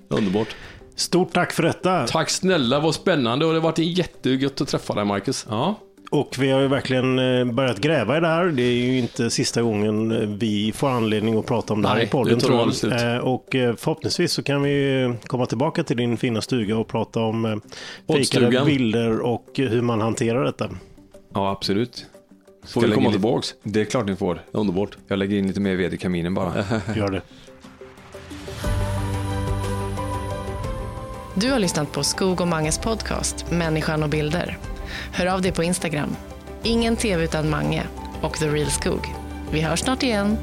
[0.08, 0.48] underbart.
[0.96, 2.06] Stort tack för detta.
[2.06, 5.46] Tack snälla, vad spännande och det har varit jättegött att träffa dig Marcus.
[5.48, 5.78] Ja,
[6.12, 8.44] Och vi har ju verkligen eh, börjat gräva i det här.
[8.44, 11.94] Det är ju inte sista gången eh, vi får anledning att prata om det här
[11.94, 12.34] Nej, i podden.
[12.34, 13.14] det tror jag.
[13.14, 17.60] Eh, Och förhoppningsvis så kan vi komma tillbaka till din fina stuga och prata om
[18.06, 20.70] fejkade bilder och hur man hanterar detta.
[21.34, 22.06] ja absolut.
[22.66, 23.54] Får vi komma tillbaks?
[23.62, 24.40] Det är klart ni får.
[24.52, 24.96] Underbart.
[25.08, 26.52] Jag lägger in lite mer ved i kaminen bara.
[26.96, 27.22] Gör det.
[31.34, 34.58] Du har lyssnat på Skog och Manges podcast Människan och bilder.
[35.12, 36.16] Hör av dig på Instagram.
[36.62, 37.82] Ingen tv utan Mange
[38.20, 39.14] och The Real Skog.
[39.52, 40.36] Vi hörs snart igen.